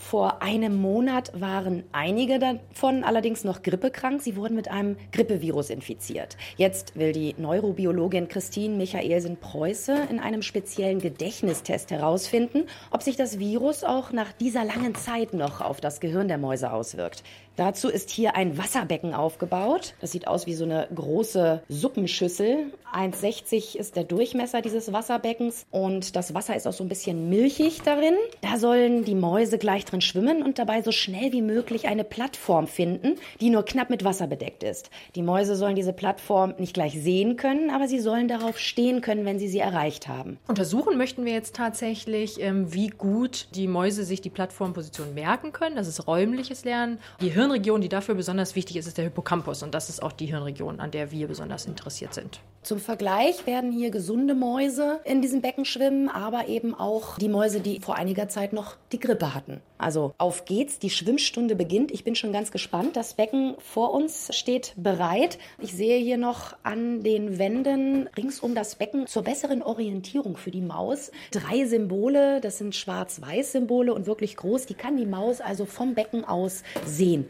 Vor 0.00 0.40
einem 0.42 0.80
Monat 0.80 1.30
waren 1.38 1.84
einige 1.92 2.38
davon 2.38 3.04
allerdings 3.04 3.44
noch 3.44 3.62
grippekrank. 3.62 4.22
Sie 4.22 4.34
wurden 4.34 4.56
mit 4.56 4.68
einem 4.68 4.96
Grippevirus 5.12 5.68
infiziert. 5.68 6.36
Jetzt 6.56 6.98
will 6.98 7.12
die 7.12 7.34
Neurobiologin 7.36 8.26
Christine 8.26 8.76
Michaelsen-Preuße 8.76 10.08
in 10.10 10.18
einem 10.18 10.42
speziellen 10.42 11.00
Gedächtnistest 11.00 11.90
herausfinden, 11.90 12.64
ob 12.90 13.02
sich 13.02 13.16
das 13.16 13.38
Virus 13.38 13.84
auch 13.84 14.10
nach 14.10 14.32
dieser 14.32 14.64
langen 14.64 14.94
Zeit 14.94 15.34
noch 15.34 15.60
auf 15.60 15.80
das 15.80 16.00
Gehirn 16.00 16.28
der 16.28 16.38
Mäuse 16.38 16.72
auswirkt. 16.72 17.22
Dazu 17.56 17.88
ist 17.88 18.10
hier 18.10 18.36
ein 18.36 18.56
Wasserbecken 18.56 19.14
aufgebaut. 19.14 19.94
Das 20.00 20.12
sieht 20.12 20.26
aus 20.26 20.46
wie 20.46 20.54
so 20.54 20.64
eine 20.64 20.88
große 20.94 21.62
Suppenschüssel. 21.68 22.72
1,60 22.92 23.76
ist 23.76 23.96
der 23.96 24.04
Durchmesser 24.04 24.62
dieses 24.62 24.92
Wasserbeckens 24.92 25.66
und 25.70 26.16
das 26.16 26.34
Wasser 26.34 26.56
ist 26.56 26.66
auch 26.66 26.72
so 26.72 26.82
ein 26.82 26.88
bisschen 26.88 27.28
milchig 27.28 27.82
darin. 27.82 28.14
Da 28.40 28.56
sollen 28.56 29.04
die 29.04 29.14
Mäuse 29.14 29.58
gleich 29.58 29.84
drin 29.84 30.00
schwimmen 30.00 30.42
und 30.42 30.58
dabei 30.58 30.82
so 30.82 30.90
schnell 30.90 31.32
wie 31.32 31.42
möglich 31.42 31.86
eine 31.86 32.02
Plattform 32.02 32.66
finden, 32.66 33.16
die 33.40 33.50
nur 33.50 33.64
knapp 33.64 33.90
mit 33.90 34.04
Wasser 34.04 34.26
bedeckt 34.26 34.64
ist. 34.64 34.90
Die 35.14 35.22
Mäuse 35.22 35.54
sollen 35.54 35.76
diese 35.76 35.92
Plattform 35.92 36.54
nicht 36.58 36.74
gleich 36.74 37.00
sehen 37.00 37.36
können, 37.36 37.70
aber 37.70 37.86
sie 37.86 38.00
sollen 38.00 38.26
darauf 38.26 38.58
stehen 38.58 39.00
können, 39.00 39.24
wenn 39.24 39.38
sie 39.38 39.48
sie 39.48 39.60
erreicht 39.60 40.08
haben. 40.08 40.38
Untersuchen 40.48 40.96
möchten 40.96 41.24
wir 41.24 41.32
jetzt 41.32 41.54
tatsächlich, 41.54 42.40
ähm, 42.40 42.72
wie 42.72 42.88
gut 42.88 43.48
die 43.54 43.68
Mäuse 43.68 44.04
sich 44.04 44.20
die 44.20 44.30
Plattformposition 44.30 45.14
merken 45.14 45.52
können. 45.52 45.76
Das 45.76 45.86
ist 45.86 46.06
räumliches 46.06 46.64
Lernen. 46.64 46.98
Die 47.20 47.34
Hirnregion, 47.50 47.80
die 47.80 47.88
dafür 47.88 48.14
besonders 48.14 48.54
wichtig 48.54 48.76
ist, 48.76 48.86
ist 48.86 48.96
der 48.96 49.04
Hippocampus 49.04 49.64
und 49.64 49.74
das 49.74 49.88
ist 49.88 50.02
auch 50.02 50.12
die 50.12 50.26
Hirnregion, 50.26 50.78
an 50.78 50.92
der 50.92 51.10
wir 51.10 51.26
besonders 51.26 51.66
interessiert 51.66 52.14
sind. 52.14 52.40
Zum 52.62 52.78
Vergleich 52.78 53.44
werden 53.44 53.72
hier 53.72 53.90
gesunde 53.90 54.34
Mäuse 54.34 55.00
in 55.04 55.20
diesem 55.20 55.40
Becken 55.40 55.64
schwimmen, 55.64 56.08
aber 56.08 56.46
eben 56.46 56.76
auch 56.76 57.18
die 57.18 57.28
Mäuse, 57.28 57.60
die 57.60 57.80
vor 57.80 57.96
einiger 57.96 58.28
Zeit 58.28 58.52
noch 58.52 58.76
die 58.92 59.00
Grippe 59.00 59.34
hatten. 59.34 59.60
Also 59.80 60.14
auf 60.18 60.44
geht's, 60.44 60.78
die 60.78 60.90
Schwimmstunde 60.90 61.56
beginnt. 61.56 61.90
Ich 61.90 62.04
bin 62.04 62.14
schon 62.14 62.32
ganz 62.32 62.52
gespannt. 62.52 62.96
Das 62.96 63.14
Becken 63.14 63.54
vor 63.58 63.92
uns 63.94 64.28
steht 64.36 64.74
bereit. 64.76 65.38
Ich 65.58 65.72
sehe 65.72 65.98
hier 65.98 66.18
noch 66.18 66.54
an 66.62 67.02
den 67.02 67.38
Wänden 67.38 68.08
rings 68.16 68.40
um 68.40 68.54
das 68.54 68.74
Becken 68.74 69.06
zur 69.06 69.22
besseren 69.22 69.62
Orientierung 69.62 70.36
für 70.36 70.50
die 70.50 70.60
Maus 70.60 71.10
drei 71.30 71.64
Symbole. 71.64 72.40
Das 72.40 72.58
sind 72.58 72.74
Schwarz-Weiß-Symbole 72.74 73.94
und 73.94 74.06
wirklich 74.06 74.36
groß. 74.36 74.66
Die 74.66 74.74
kann 74.74 74.96
die 74.96 75.06
Maus 75.06 75.40
also 75.40 75.64
vom 75.64 75.94
Becken 75.94 76.24
aus 76.24 76.62
sehen. 76.84 77.28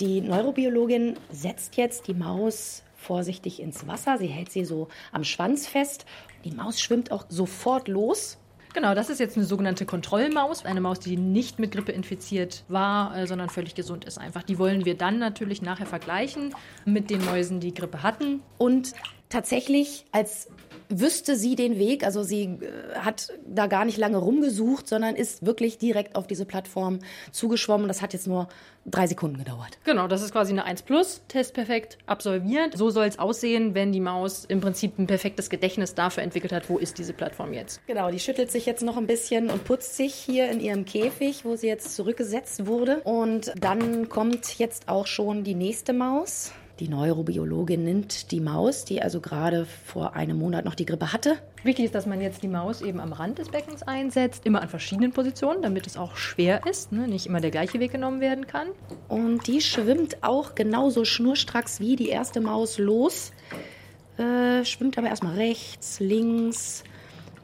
Die 0.00 0.22
Neurobiologin 0.22 1.16
setzt 1.30 1.76
jetzt 1.76 2.08
die 2.08 2.14
Maus 2.14 2.82
vorsichtig 2.96 3.60
ins 3.60 3.86
Wasser. 3.86 4.16
Sie 4.18 4.26
hält 4.26 4.50
sie 4.50 4.64
so 4.64 4.88
am 5.12 5.22
Schwanz 5.22 5.66
fest. 5.66 6.06
Die 6.44 6.50
Maus 6.50 6.80
schwimmt 6.80 7.12
auch 7.12 7.26
sofort 7.28 7.88
los. 7.88 8.38
Genau, 8.74 8.92
das 8.92 9.08
ist 9.08 9.20
jetzt 9.20 9.36
eine 9.36 9.46
sogenannte 9.46 9.86
Kontrollmaus, 9.86 10.64
eine 10.64 10.80
Maus, 10.80 10.98
die 10.98 11.16
nicht 11.16 11.60
mit 11.60 11.70
Grippe 11.70 11.92
infiziert 11.92 12.64
war, 12.66 13.16
äh, 13.16 13.24
sondern 13.24 13.48
völlig 13.48 13.76
gesund 13.76 14.04
ist 14.04 14.18
einfach. 14.18 14.42
Die 14.42 14.58
wollen 14.58 14.84
wir 14.84 14.96
dann 14.96 15.20
natürlich 15.20 15.62
nachher 15.62 15.86
vergleichen 15.86 16.52
mit 16.84 17.08
den 17.08 17.24
Mäusen, 17.24 17.60
die 17.60 17.72
Grippe 17.72 18.02
hatten. 18.02 18.42
Und 18.58 18.92
tatsächlich 19.28 20.06
als 20.10 20.48
wüsste 20.88 21.36
sie 21.36 21.56
den 21.56 21.78
Weg. 21.78 22.04
Also 22.04 22.22
sie 22.22 22.44
äh, 22.44 22.98
hat 22.98 23.28
da 23.46 23.66
gar 23.66 23.84
nicht 23.84 23.98
lange 23.98 24.18
rumgesucht, 24.18 24.88
sondern 24.88 25.16
ist 25.16 25.44
wirklich 25.44 25.78
direkt 25.78 26.16
auf 26.16 26.26
diese 26.26 26.44
Plattform 26.44 27.00
zugeschwommen. 27.32 27.88
Das 27.88 28.02
hat 28.02 28.12
jetzt 28.12 28.26
nur 28.26 28.48
drei 28.86 29.06
Sekunden 29.06 29.38
gedauert. 29.38 29.78
Genau, 29.84 30.08
das 30.08 30.22
ist 30.22 30.32
quasi 30.32 30.52
eine 30.52 30.64
1 30.64 30.82
Plus, 30.82 31.22
Test 31.28 31.54
perfekt 31.54 31.98
absolviert. 32.06 32.76
So 32.76 32.90
soll 32.90 33.06
es 33.06 33.18
aussehen, 33.18 33.74
wenn 33.74 33.92
die 33.92 34.00
Maus 34.00 34.44
im 34.44 34.60
Prinzip 34.60 34.98
ein 34.98 35.06
perfektes 35.06 35.50
Gedächtnis 35.50 35.94
dafür 35.94 36.22
entwickelt 36.22 36.52
hat, 36.52 36.68
wo 36.68 36.78
ist 36.78 36.98
diese 36.98 37.12
Plattform 37.12 37.52
jetzt. 37.52 37.80
Genau, 37.86 38.10
die 38.10 38.20
schüttelt 38.20 38.50
sich 38.50 38.66
jetzt 38.66 38.82
noch 38.82 38.96
ein 38.96 39.06
bisschen 39.06 39.50
und 39.50 39.64
putzt 39.64 39.96
sich 39.96 40.14
hier 40.14 40.50
in 40.50 40.60
ihrem 40.60 40.84
Käfig, 40.84 41.44
wo 41.44 41.56
sie 41.56 41.66
jetzt 41.66 41.96
zurückgesetzt 41.96 42.66
wurde. 42.66 43.00
Und 43.04 43.52
dann 43.58 44.08
kommt 44.08 44.58
jetzt 44.58 44.88
auch 44.88 45.06
schon 45.06 45.44
die 45.44 45.54
nächste 45.54 45.92
Maus. 45.92 46.52
Die 46.80 46.88
Neurobiologin 46.88 47.84
nimmt 47.84 48.32
die 48.32 48.40
Maus, 48.40 48.84
die 48.84 49.00
also 49.00 49.20
gerade 49.20 49.64
vor 49.64 50.16
einem 50.16 50.38
Monat 50.38 50.64
noch 50.64 50.74
die 50.74 50.86
Grippe 50.86 51.12
hatte. 51.12 51.36
Wichtig 51.62 51.84
ist, 51.84 51.94
dass 51.94 52.04
man 52.04 52.20
jetzt 52.20 52.42
die 52.42 52.48
Maus 52.48 52.82
eben 52.82 52.98
am 52.98 53.12
Rand 53.12 53.38
des 53.38 53.48
Beckens 53.50 53.84
einsetzt, 53.84 54.44
immer 54.44 54.60
an 54.60 54.68
verschiedenen 54.68 55.12
Positionen, 55.12 55.62
damit 55.62 55.86
es 55.86 55.96
auch 55.96 56.16
schwer 56.16 56.66
ist, 56.68 56.90
ne? 56.90 57.06
nicht 57.06 57.26
immer 57.26 57.40
der 57.40 57.52
gleiche 57.52 57.78
Weg 57.78 57.92
genommen 57.92 58.20
werden 58.20 58.48
kann. 58.48 58.66
Und 59.08 59.46
die 59.46 59.60
schwimmt 59.60 60.24
auch 60.24 60.56
genauso 60.56 61.04
schnurstracks 61.04 61.78
wie 61.78 61.94
die 61.94 62.08
erste 62.08 62.40
Maus 62.40 62.78
los. 62.78 63.30
Äh, 64.18 64.64
schwimmt 64.64 64.98
aber 64.98 65.08
erstmal 65.08 65.36
rechts, 65.36 66.00
links, 66.00 66.82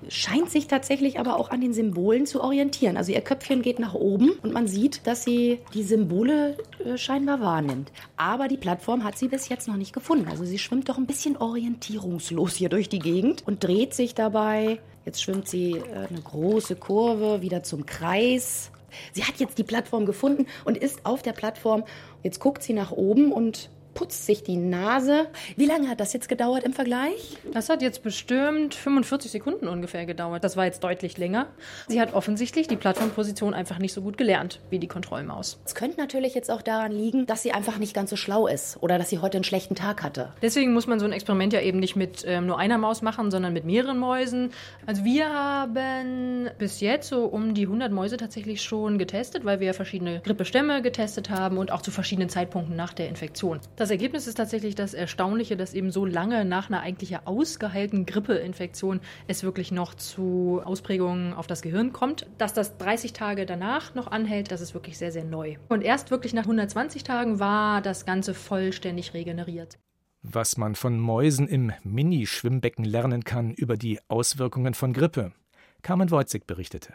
scheint 0.08 0.50
sich 0.50 0.66
tatsächlich 0.66 1.18
aber 1.18 1.36
auch 1.36 1.50
an 1.50 1.60
den 1.60 1.72
Symbolen 1.72 2.26
zu 2.26 2.42
orientieren. 2.42 2.96
Also 2.96 3.12
ihr 3.12 3.20
Köpfchen 3.20 3.62
geht 3.62 3.78
nach 3.78 3.94
oben 3.94 4.30
und 4.42 4.52
man 4.52 4.66
sieht, 4.66 5.06
dass 5.06 5.24
sie 5.24 5.60
die 5.74 5.82
Symbole 5.82 6.56
äh, 6.84 6.96
scheinbar 6.96 7.40
wahrnimmt. 7.40 7.92
Aber 8.16 8.48
die 8.48 8.56
Plattform 8.56 9.04
hat 9.04 9.18
sie 9.18 9.28
bis 9.28 9.48
jetzt 9.48 9.68
noch 9.68 9.76
nicht 9.76 9.92
gefunden. 9.92 10.28
Also 10.28 10.44
sie 10.44 10.58
schwimmt 10.58 10.88
doch 10.88 10.98
ein 10.98 11.06
bisschen 11.06 11.36
orientierungslos 11.36 12.54
hier 12.56 12.68
durch 12.68 12.88
die 12.88 12.98
Gegend 12.98 13.46
und 13.46 13.62
dreht 13.62 13.94
sich 13.94 14.14
dabei. 14.14 14.80
Jetzt 15.04 15.22
schwimmt 15.22 15.48
sie 15.48 15.72
äh, 15.72 16.08
eine 16.08 16.20
große 16.22 16.76
Kurve 16.76 17.42
wieder 17.42 17.62
zum 17.62 17.86
Kreis. 17.86 18.70
Sie 19.12 19.24
hat 19.24 19.38
jetzt 19.38 19.58
die 19.58 19.64
Plattform 19.64 20.06
gefunden 20.06 20.46
und 20.64 20.76
ist 20.76 21.06
auf 21.06 21.22
der 21.22 21.32
Plattform. 21.32 21.84
Jetzt 22.22 22.40
guckt 22.40 22.62
sie 22.62 22.72
nach 22.72 22.90
oben 22.90 23.32
und 23.32 23.70
putzt 23.94 24.26
sich 24.26 24.42
die 24.42 24.56
Nase. 24.56 25.26
Wie 25.56 25.66
lange 25.66 25.88
hat 25.88 26.00
das 26.00 26.12
jetzt 26.12 26.28
gedauert 26.28 26.64
im 26.64 26.72
Vergleich? 26.72 27.36
Das 27.52 27.68
hat 27.68 27.82
jetzt 27.82 28.02
bestimmt 28.02 28.74
45 28.74 29.30
Sekunden 29.30 29.68
ungefähr 29.68 30.06
gedauert. 30.06 30.44
Das 30.44 30.56
war 30.56 30.64
jetzt 30.64 30.84
deutlich 30.84 31.18
länger. 31.18 31.46
Sie 31.88 32.00
hat 32.00 32.14
offensichtlich 32.14 32.68
die 32.68 32.76
Plattformposition 32.76 33.54
einfach 33.54 33.78
nicht 33.78 33.92
so 33.92 34.02
gut 34.02 34.16
gelernt 34.18 34.60
wie 34.70 34.78
die 34.78 34.86
Kontrollmaus. 34.86 35.58
Es 35.64 35.74
könnte 35.74 36.00
natürlich 36.00 36.34
jetzt 36.34 36.50
auch 36.50 36.62
daran 36.62 36.92
liegen, 36.92 37.26
dass 37.26 37.42
sie 37.42 37.52
einfach 37.52 37.78
nicht 37.78 37.94
ganz 37.94 38.10
so 38.10 38.16
schlau 38.16 38.46
ist 38.46 38.78
oder 38.80 38.98
dass 38.98 39.10
sie 39.10 39.18
heute 39.18 39.38
einen 39.38 39.44
schlechten 39.44 39.74
Tag 39.74 40.02
hatte. 40.02 40.32
Deswegen 40.42 40.72
muss 40.72 40.86
man 40.86 41.00
so 41.00 41.06
ein 41.06 41.12
Experiment 41.12 41.52
ja 41.52 41.60
eben 41.60 41.78
nicht 41.78 41.96
mit 41.96 42.24
ähm, 42.26 42.46
nur 42.46 42.58
einer 42.58 42.78
Maus 42.78 43.02
machen, 43.02 43.30
sondern 43.30 43.52
mit 43.52 43.64
mehreren 43.64 43.98
Mäusen. 43.98 44.52
Also 44.86 45.04
wir 45.04 45.28
haben 45.28 46.48
bis 46.58 46.80
jetzt 46.80 47.08
so 47.08 47.24
um 47.24 47.54
die 47.54 47.62
100 47.62 47.92
Mäuse 47.92 48.16
tatsächlich 48.16 48.62
schon 48.62 48.98
getestet, 48.98 49.44
weil 49.44 49.60
wir 49.60 49.74
verschiedene 49.74 50.20
Grippestämme 50.20 50.82
getestet 50.82 51.30
haben 51.30 51.58
und 51.58 51.72
auch 51.72 51.82
zu 51.82 51.90
verschiedenen 51.90 52.28
Zeitpunkten 52.28 52.76
nach 52.76 52.92
der 52.92 53.08
Infektion. 53.08 53.60
Das 53.80 53.90
Ergebnis 53.90 54.26
ist 54.26 54.34
tatsächlich 54.34 54.74
das 54.74 54.92
Erstaunliche, 54.92 55.56
dass 55.56 55.72
eben 55.72 55.90
so 55.90 56.04
lange 56.04 56.44
nach 56.44 56.68
einer 56.68 56.82
eigentlich 56.82 57.16
ausgeheilten 57.26 58.04
Grippeinfektion 58.04 59.00
es 59.26 59.42
wirklich 59.42 59.72
noch 59.72 59.94
zu 59.94 60.60
Ausprägungen 60.62 61.32
auf 61.32 61.46
das 61.46 61.62
Gehirn 61.62 61.94
kommt. 61.94 62.26
Dass 62.36 62.52
das 62.52 62.76
30 62.76 63.14
Tage 63.14 63.46
danach 63.46 63.94
noch 63.94 64.08
anhält, 64.08 64.52
das 64.52 64.60
ist 64.60 64.74
wirklich 64.74 64.98
sehr, 64.98 65.12
sehr 65.12 65.24
neu. 65.24 65.56
Und 65.70 65.82
erst 65.82 66.10
wirklich 66.10 66.34
nach 66.34 66.42
120 66.42 67.04
Tagen 67.04 67.40
war 67.40 67.80
das 67.80 68.04
Ganze 68.04 68.34
vollständig 68.34 69.14
regeneriert. 69.14 69.78
Was 70.20 70.58
man 70.58 70.74
von 70.74 71.00
Mäusen 71.00 71.48
im 71.48 71.72
Mini-Schwimmbecken 71.82 72.84
lernen 72.84 73.24
kann 73.24 73.54
über 73.54 73.78
die 73.78 73.98
Auswirkungen 74.08 74.74
von 74.74 74.92
Grippe. 74.92 75.32
Carmen 75.80 76.10
Wojcik 76.10 76.46
berichtete. 76.46 76.92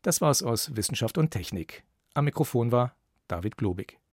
Das 0.00 0.22
war's 0.22 0.42
aus 0.42 0.74
Wissenschaft 0.74 1.18
und 1.18 1.30
Technik. 1.30 1.84
Am 2.14 2.24
Mikrofon 2.24 2.72
war 2.72 2.96
David 3.28 3.58
Globig. 3.58 3.98